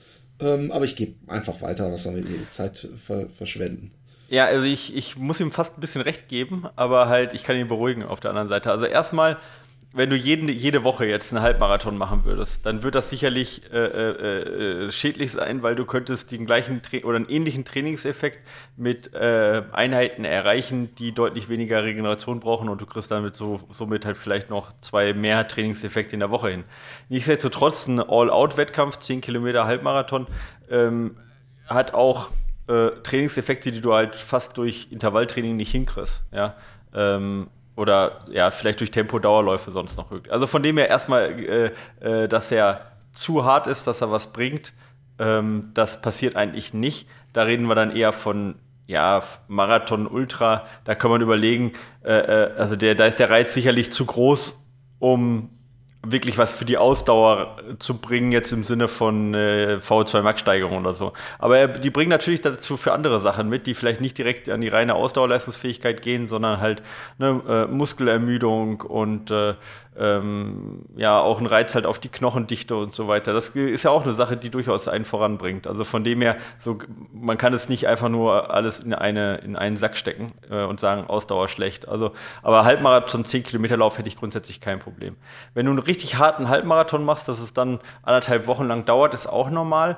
[0.40, 3.92] Ähm, aber ich gebe einfach weiter, was soll ich die Zeit ver verschwenden.
[4.28, 7.56] Ja, also ich, ich muss ihm fast ein bisschen recht geben, aber halt, ich kann
[7.56, 8.70] ihn beruhigen auf der anderen Seite.
[8.70, 9.36] Also erstmal,
[9.92, 13.76] wenn du jeden, jede Woche jetzt einen Halbmarathon machen würdest, dann wird das sicherlich äh,
[13.76, 18.40] äh, äh, schädlich sein, weil du könntest den gleichen Tra oder einen ähnlichen Trainingseffekt
[18.76, 24.04] mit äh, Einheiten erreichen, die deutlich weniger Regeneration brauchen und du kriegst damit so, somit
[24.04, 26.64] halt vielleicht noch zwei mehr Trainingseffekte in der Woche hin.
[27.08, 30.26] Nichtsdestotrotz ein All-Out-Wettkampf, 10 Kilometer Halbmarathon,
[30.70, 31.18] ähm,
[31.68, 32.30] hat auch
[32.66, 36.22] äh, Trainingseffekte, die du halt fast durch Intervalltraining nicht hinkriegst.
[36.32, 36.54] Ja.
[36.94, 40.10] Ähm, oder ja, vielleicht durch Tempo-Dauerläufe sonst noch.
[40.28, 44.32] Also von dem her erstmal, äh, äh, dass er zu hart ist, dass er was
[44.32, 44.72] bringt,
[45.18, 47.08] ähm, das passiert eigentlich nicht.
[47.32, 48.56] Da reden wir dann eher von
[48.86, 50.66] ja, Marathon, Ultra.
[50.84, 51.72] Da kann man überlegen,
[52.04, 54.58] äh, äh also der, da ist der Reiz sicherlich zu groß,
[54.98, 55.50] um
[56.04, 60.92] wirklich was für die Ausdauer zu bringen, jetzt im Sinne von äh, VO2 Max-Steigerung oder
[60.92, 61.12] so.
[61.38, 64.60] Aber er, die bringen natürlich dazu für andere Sachen mit, die vielleicht nicht direkt an
[64.60, 66.82] die reine Ausdauerleistungsfähigkeit gehen, sondern halt
[67.18, 69.54] ne, äh, Muskelermüdung und äh,
[69.98, 73.32] ähm, ja auch ein Reiz halt auf die Knochendichte und so weiter.
[73.32, 75.66] Das ist ja auch eine Sache, die durchaus einen voranbringt.
[75.66, 76.78] Also von dem her, so,
[77.12, 80.80] man kann es nicht einfach nur alles in, eine, in einen Sack stecken äh, und
[80.80, 81.88] sagen, Ausdauer schlecht.
[81.88, 85.16] Also, aber Halbmarathon, 10 Kilometer Lauf hätte ich grundsätzlich kein Problem.
[85.54, 89.26] Wenn du einen richtig harten Halbmarathon machst, dass es dann anderthalb Wochen lang dauert, ist
[89.26, 89.96] auch normal.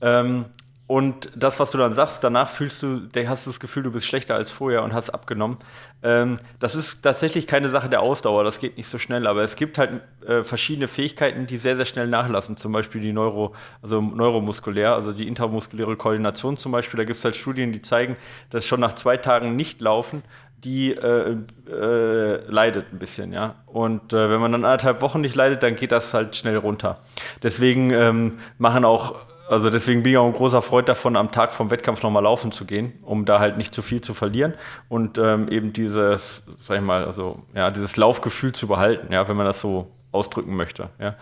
[0.00, 0.46] Ähm,
[0.86, 4.06] und das, was du dann sagst, danach fühlst du, hast du das Gefühl, du bist
[4.06, 5.58] schlechter als vorher und hast abgenommen.
[6.04, 9.56] Ähm, das ist tatsächlich keine Sache der Ausdauer, das geht nicht so schnell, aber es
[9.56, 12.56] gibt halt äh, verschiedene Fähigkeiten, die sehr, sehr schnell nachlassen.
[12.56, 16.98] Zum Beispiel die Neuro, also neuromuskulär, also die intramuskuläre Koordination zum Beispiel.
[16.98, 18.16] Da gibt es halt Studien, die zeigen,
[18.50, 20.22] dass schon nach zwei Tagen nicht laufen,
[20.62, 21.36] die äh,
[21.68, 23.56] äh, leidet ein bisschen, ja.
[23.66, 27.00] Und äh, wenn man dann anderthalb Wochen nicht leidet, dann geht das halt schnell runter.
[27.42, 29.16] Deswegen ähm, machen auch
[29.48, 32.52] also deswegen bin ich auch ein großer Freund davon, am Tag vom Wettkampf nochmal laufen
[32.52, 34.54] zu gehen, um da halt nicht zu viel zu verlieren
[34.88, 39.36] und ähm, eben dieses, sag ich mal, also ja, dieses Laufgefühl zu behalten, ja, wenn
[39.36, 40.90] man das so ausdrücken möchte.
[40.98, 41.14] Ja.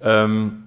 [0.00, 0.64] Ähm,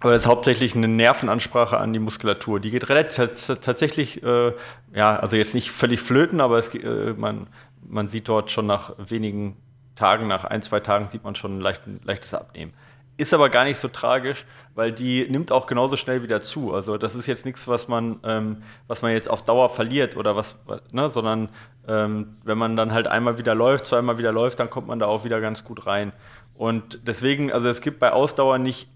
[0.00, 2.60] aber das ist hauptsächlich eine Nervenansprache an die Muskulatur.
[2.60, 3.16] Die geht relativ
[3.60, 4.52] tatsächlich, äh,
[4.94, 7.48] ja, also jetzt nicht völlig flöten, aber es, äh, man,
[7.86, 9.56] man sieht dort schon nach wenigen
[9.96, 12.72] Tagen, nach ein, zwei Tagen sieht man schon ein leichtes Abnehmen.
[13.18, 14.46] Ist aber gar nicht so tragisch,
[14.76, 16.72] weil die nimmt auch genauso schnell wieder zu.
[16.72, 20.36] Also das ist jetzt nichts, was man, ähm, was man jetzt auf Dauer verliert oder
[20.36, 20.54] was,
[20.92, 21.48] ne, sondern
[21.88, 25.06] ähm, wenn man dann halt einmal wieder läuft, zweimal wieder läuft, dann kommt man da
[25.06, 26.12] auch wieder ganz gut rein.
[26.54, 28.88] Und deswegen, also es gibt bei Ausdauer nicht,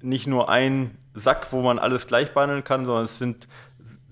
[0.00, 3.48] nicht nur einen Sack, wo man alles gleich behandeln kann, sondern es sind,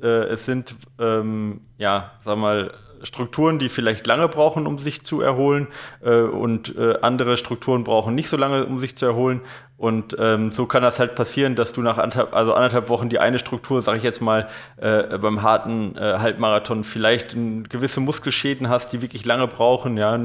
[0.02, 5.20] äh, es sind ähm, ja, sag mal, Strukturen, die vielleicht lange brauchen, um sich zu
[5.20, 5.68] erholen
[6.02, 9.40] äh, und äh, andere Strukturen brauchen nicht so lange, um sich zu erholen.
[9.78, 13.18] Und ähm, so kann das halt passieren, dass du nach anderthalb, also anderthalb Wochen die
[13.18, 14.48] eine Struktur, sage ich jetzt mal,
[14.78, 19.98] äh, beim harten äh, Halbmarathon vielleicht ein, gewisse Muskelschäden hast, die wirklich lange brauchen.
[19.98, 20.18] Ja,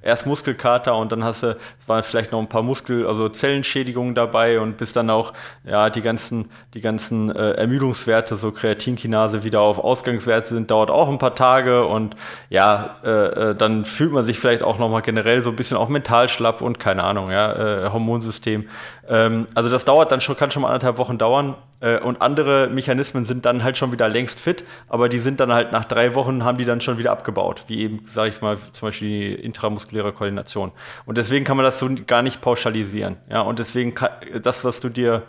[0.00, 1.48] erst Muskelkater und dann hast du,
[1.78, 5.34] es waren vielleicht noch ein paar Muskel, also Zellenschädigungen dabei und bis dann auch
[5.64, 11.10] ja die ganzen, die ganzen äh, Ermüdungswerte, so Kreatinkinase wieder auf Ausgangswerte sind, dauert auch
[11.10, 12.16] ein paar Tage und
[12.48, 13.10] ja, äh,
[13.50, 16.62] äh, dann fühlt man sich vielleicht auch nochmal generell so ein bisschen auch mental schlapp
[16.62, 18.66] und keine Ahnung, ja, äh, Hormonsystem.
[19.08, 21.56] Ähm, also das dauert dann schon, kann schon mal anderthalb Wochen dauern.
[21.80, 25.52] Äh, und andere Mechanismen sind dann halt schon wieder längst fit, aber die sind dann
[25.52, 28.56] halt nach drei Wochen haben die dann schon wieder abgebaut, wie eben, sage ich mal,
[28.58, 30.72] zum Beispiel die intramuskuläre Koordination.
[31.04, 33.16] Und deswegen kann man das so gar nicht pauschalisieren.
[33.28, 34.10] Ja, und deswegen kann,
[34.42, 35.22] das, was du dir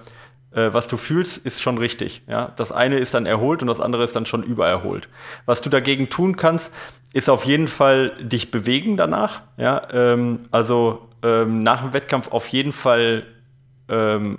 [0.55, 2.23] äh, was du fühlst, ist schon richtig.
[2.27, 2.53] Ja?
[2.55, 5.09] Das eine ist dann erholt und das andere ist dann schon übererholt.
[5.45, 6.73] Was du dagegen tun kannst,
[7.13, 9.41] ist auf jeden Fall dich bewegen danach.
[9.57, 9.81] Ja?
[9.91, 13.25] Ähm, also ähm, nach dem Wettkampf auf jeden Fall
[13.89, 14.37] ähm,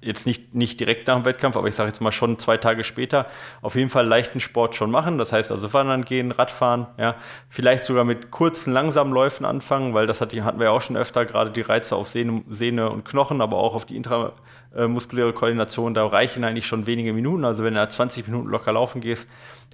[0.00, 2.84] jetzt nicht, nicht direkt nach dem Wettkampf, aber ich sage jetzt mal schon zwei Tage
[2.84, 3.26] später,
[3.62, 5.18] auf jeden Fall leichten Sport schon machen.
[5.18, 7.16] Das heißt also Wandern gehen, Radfahren, ja,
[7.48, 11.24] vielleicht sogar mit kurzen, langsamen Läufen anfangen, weil das hatten wir ja auch schon öfter,
[11.24, 13.96] gerade die Reize auf Sehne, Sehne und Knochen, aber auch auf die
[14.72, 17.44] intramuskuläre Koordination, da reichen eigentlich schon wenige Minuten.
[17.44, 19.26] Also wenn du 20 Minuten locker laufen gehst,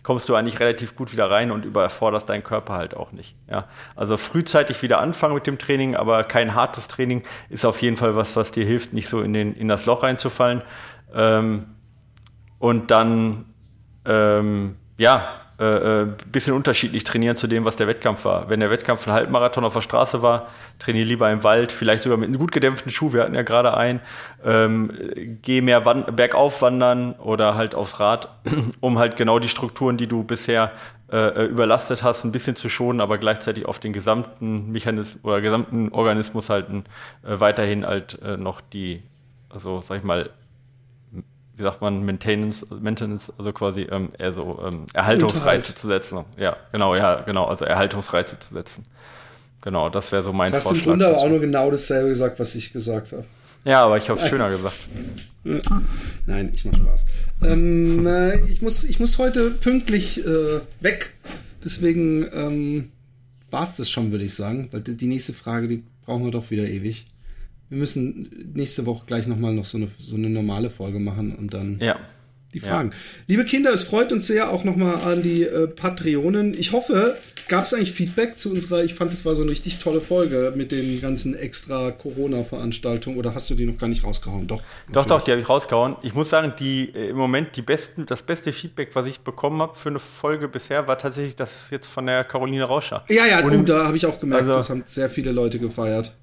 [0.03, 3.36] kommst du eigentlich relativ gut wieder rein und überforderst deinen Körper halt auch nicht.
[3.49, 3.66] Ja?
[3.97, 8.14] Also frühzeitig wieder anfangen mit dem Training, aber kein hartes Training ist auf jeden Fall
[8.14, 10.62] was, was dir hilft, nicht so in, den, in das Loch reinzufallen.
[11.14, 11.66] Ähm,
[12.59, 13.47] und dann,
[14.05, 18.48] ähm, ja, äh, äh, bisschen unterschiedlich trainieren zu dem, was der Wettkampf war.
[18.48, 20.48] Wenn der Wettkampf ein Halbmarathon auf der Straße war,
[20.80, 23.76] trainiere lieber im Wald, vielleicht sogar mit einem gut gedämpften Schuh, wir hatten ja gerade
[23.76, 24.00] einen,
[24.44, 24.90] ähm,
[25.42, 28.28] geh mehr bergauf wandern oder halt aufs Rad,
[28.80, 30.72] um halt genau die Strukturen, die du bisher
[31.12, 35.40] äh, äh, überlastet hast, ein bisschen zu schonen, aber gleichzeitig auf den gesamten Mechanismus oder
[35.40, 36.82] gesamten Organismus halt äh,
[37.22, 39.05] weiterhin halt äh, noch die,
[39.48, 40.30] also sag ich mal,
[41.57, 46.24] wie sagt man, Maintenance, Maintenance also quasi ähm, eher so ähm, Erhaltungsreize zu setzen.
[46.36, 48.84] Ja, genau, ja, genau, also Erhaltungsreize zu setzen.
[49.61, 50.84] genau, das wäre so mein das Vorschlag.
[50.84, 53.24] Du hast im Grunde aber auch nur genau dasselbe gesagt, was ich gesagt habe.
[53.64, 54.76] Ja, aber ich habe es schöner gesagt.
[56.26, 57.07] Nein, ich mache Spaß.
[57.42, 61.14] Ähm, äh, ich, muss, ich muss heute pünktlich äh, weg.
[61.64, 62.92] Deswegen ähm,
[63.50, 64.68] war es das schon, würde ich sagen.
[64.70, 67.07] Weil die nächste Frage, die brauchen wir doch wieder ewig.
[67.75, 71.53] Wir müssen nächste Woche gleich nochmal noch so eine, so eine normale Folge machen und
[71.53, 71.79] dann.
[71.81, 71.99] Ja
[72.55, 72.91] die Fragen.
[72.91, 72.97] Ja.
[73.27, 76.55] Liebe Kinder, es freut uns sehr auch nochmal an die äh, Patreonen.
[76.57, 77.16] Ich hoffe,
[77.49, 80.53] gab es eigentlich Feedback zu unserer, ich fand, es war so eine richtig tolle Folge
[80.55, 84.47] mit den ganzen extra Corona-Veranstaltungen oder hast du die noch gar nicht rausgehauen?
[84.47, 84.62] Doch.
[84.87, 84.95] Natürlich.
[84.95, 85.97] Doch, doch, die habe ich rausgehauen.
[86.03, 89.61] Ich muss sagen, die äh, im Moment die besten, das beste Feedback, was ich bekommen
[89.61, 93.05] habe für eine Folge bisher, war tatsächlich das jetzt von der Caroline Rauscher.
[93.09, 96.14] Ja, ja, gut, da habe ich auch gemerkt, also, das haben sehr viele Leute gefeiert.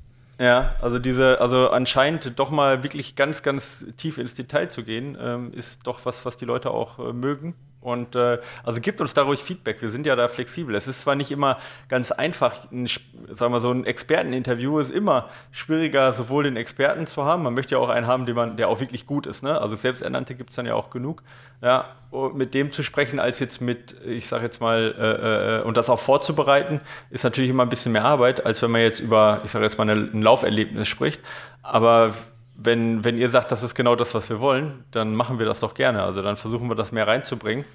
[0.41, 5.15] Ja, also diese, also anscheinend doch mal wirklich ganz, ganz tief ins Detail zu gehen,
[5.21, 7.53] ähm, ist doch was, was die Leute auch äh, mögen.
[7.81, 9.81] Und äh, also gibt uns da ruhig Feedback.
[9.81, 10.75] Wir sind ja da flexibel.
[10.75, 11.57] Es ist zwar nicht immer
[11.89, 17.25] ganz einfach, ein, sagen wir so ein Experteninterview ist immer schwieriger, sowohl den Experten zu
[17.25, 17.41] haben.
[17.41, 19.41] Man möchte ja auch einen haben, den man, der auch wirklich gut ist.
[19.41, 19.59] Ne?
[19.59, 21.23] Also selbsternannte gibt es dann ja auch genug.
[21.61, 21.89] Ja,
[22.33, 25.89] mit dem zu sprechen, als jetzt mit, ich sage jetzt mal, äh, äh, und das
[25.89, 29.51] auch vorzubereiten, ist natürlich immer ein bisschen mehr Arbeit, als wenn man jetzt über, ich
[29.51, 31.21] sage jetzt mal, ein Lauferlebnis spricht.
[31.63, 32.13] Aber
[32.55, 35.59] wenn, wenn ihr sagt, das ist genau das, was wir wollen, dann machen wir das
[35.59, 36.03] doch gerne.
[36.03, 37.65] Also dann versuchen wir das mehr reinzubringen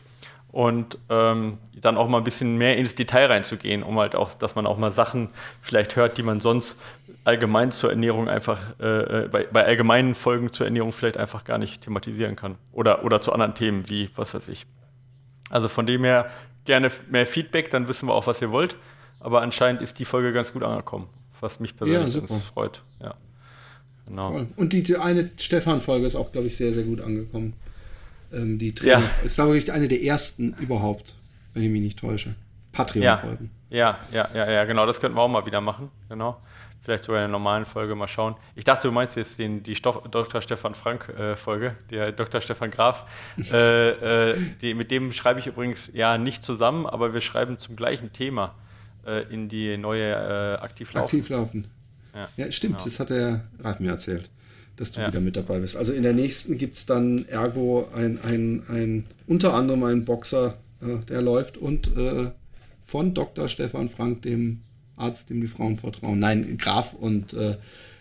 [0.52, 4.54] und ähm, dann auch mal ein bisschen mehr ins Detail reinzugehen, um halt auch, dass
[4.54, 5.28] man auch mal Sachen
[5.60, 6.76] vielleicht hört, die man sonst
[7.24, 11.58] allgemein zur Ernährung einfach, äh, äh, bei, bei, allgemeinen Folgen zur Ernährung vielleicht einfach gar
[11.58, 12.56] nicht thematisieren kann.
[12.72, 14.64] Oder, oder zu anderen Themen wie, was weiß ich.
[15.50, 16.30] Also von dem her
[16.64, 18.76] gerne mehr Feedback, dann wissen wir auch, was ihr wollt.
[19.20, 21.08] Aber anscheinend ist die Folge ganz gut angekommen,
[21.40, 22.82] was mich persönlich ja, freut.
[23.02, 23.14] Ja.
[24.06, 24.32] Genau.
[24.32, 24.46] Voll.
[24.56, 27.54] Und die, die eine Stefan-Folge ist auch, glaube ich, sehr, sehr gut angekommen.
[28.32, 29.10] Ähm, die Trainer ja.
[29.24, 31.14] ist, glaube ich, eine der ersten überhaupt,
[31.54, 32.34] wenn ich mich nicht täusche.
[32.72, 33.50] Patreon-Folgen.
[33.70, 33.98] Ja.
[34.12, 34.86] ja, ja, ja, ja, genau.
[34.86, 35.90] Das könnten wir auch mal wieder machen.
[36.08, 36.36] Genau.
[36.82, 38.36] Vielleicht sogar in der normalen Folge mal schauen.
[38.54, 40.40] Ich dachte, du meinst jetzt den, die Stoff, Dr.
[40.40, 42.40] Stefan Frank-Folge, äh, der Dr.
[42.40, 43.04] Stefan Graf.
[43.52, 47.74] äh, äh, die, mit dem schreibe ich übrigens ja nicht zusammen, aber wir schreiben zum
[47.74, 48.54] gleichen Thema
[49.04, 51.18] äh, in die neue äh, Aktivlaufen.
[51.18, 51.66] Aktivlaufen.
[52.16, 52.84] Ja, ja stimmt, genau.
[52.84, 54.30] das hat der Ralf mir erzählt,
[54.76, 55.08] dass du ja.
[55.08, 55.76] wieder mit dabei bist.
[55.76, 60.56] Also in der nächsten gibt es dann ergo ein, ein, ein, unter anderem einen Boxer,
[60.80, 62.30] äh, der läuft und äh,
[62.82, 63.48] von Dr.
[63.48, 64.62] Stefan Frank, dem
[64.96, 66.18] Arzt, dem die Frauen vertrauen.
[66.18, 67.56] Nein, Graf und äh,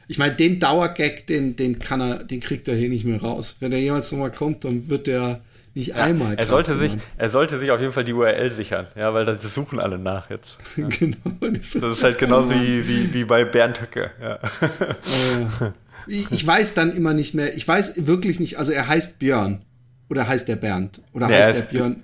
[0.07, 3.57] ich meine, den Dauergag, den, den kann er, den kriegt er hier nicht mehr raus.
[3.59, 5.41] Wenn er jemals nochmal kommt, dann wird der
[5.75, 6.35] nicht ja, einmal.
[6.35, 9.53] Er sollte, sich, er sollte sich auf jeden Fall die URL sichern, ja, weil das
[9.53, 10.57] suchen alle nach jetzt.
[10.77, 10.87] Ja.
[10.87, 11.17] genau.
[11.41, 14.11] Das, das, ist halt genauso oh wie, wie, wie bei Bernd Höcke.
[14.21, 14.39] Ja.
[14.61, 15.71] Oh.
[16.07, 19.61] Ich, ich weiß dann immer nicht mehr, ich weiß wirklich nicht, also er heißt Björn.
[20.09, 21.01] Oder heißt der Bernd?
[21.13, 22.03] Oder nee, heißt der Björn?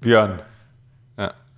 [0.00, 0.40] Björn.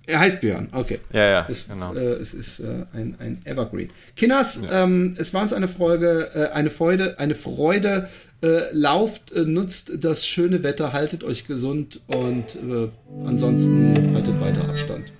[0.07, 0.99] Er heißt Björn, okay.
[1.13, 1.93] Ja, ja, es, genau.
[1.93, 3.89] Äh, es ist äh, ein, ein Evergreen.
[4.15, 4.83] Kinders, ja.
[4.83, 8.09] ähm, es war uns eine Freude, äh, eine Freude, eine Freude.
[8.43, 12.89] Äh, lauft, äh, nutzt das schöne Wetter, haltet euch gesund und äh,
[13.23, 15.13] ansonsten haltet weiter Abstand.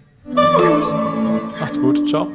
[1.59, 2.32] Macht's gut, ciao.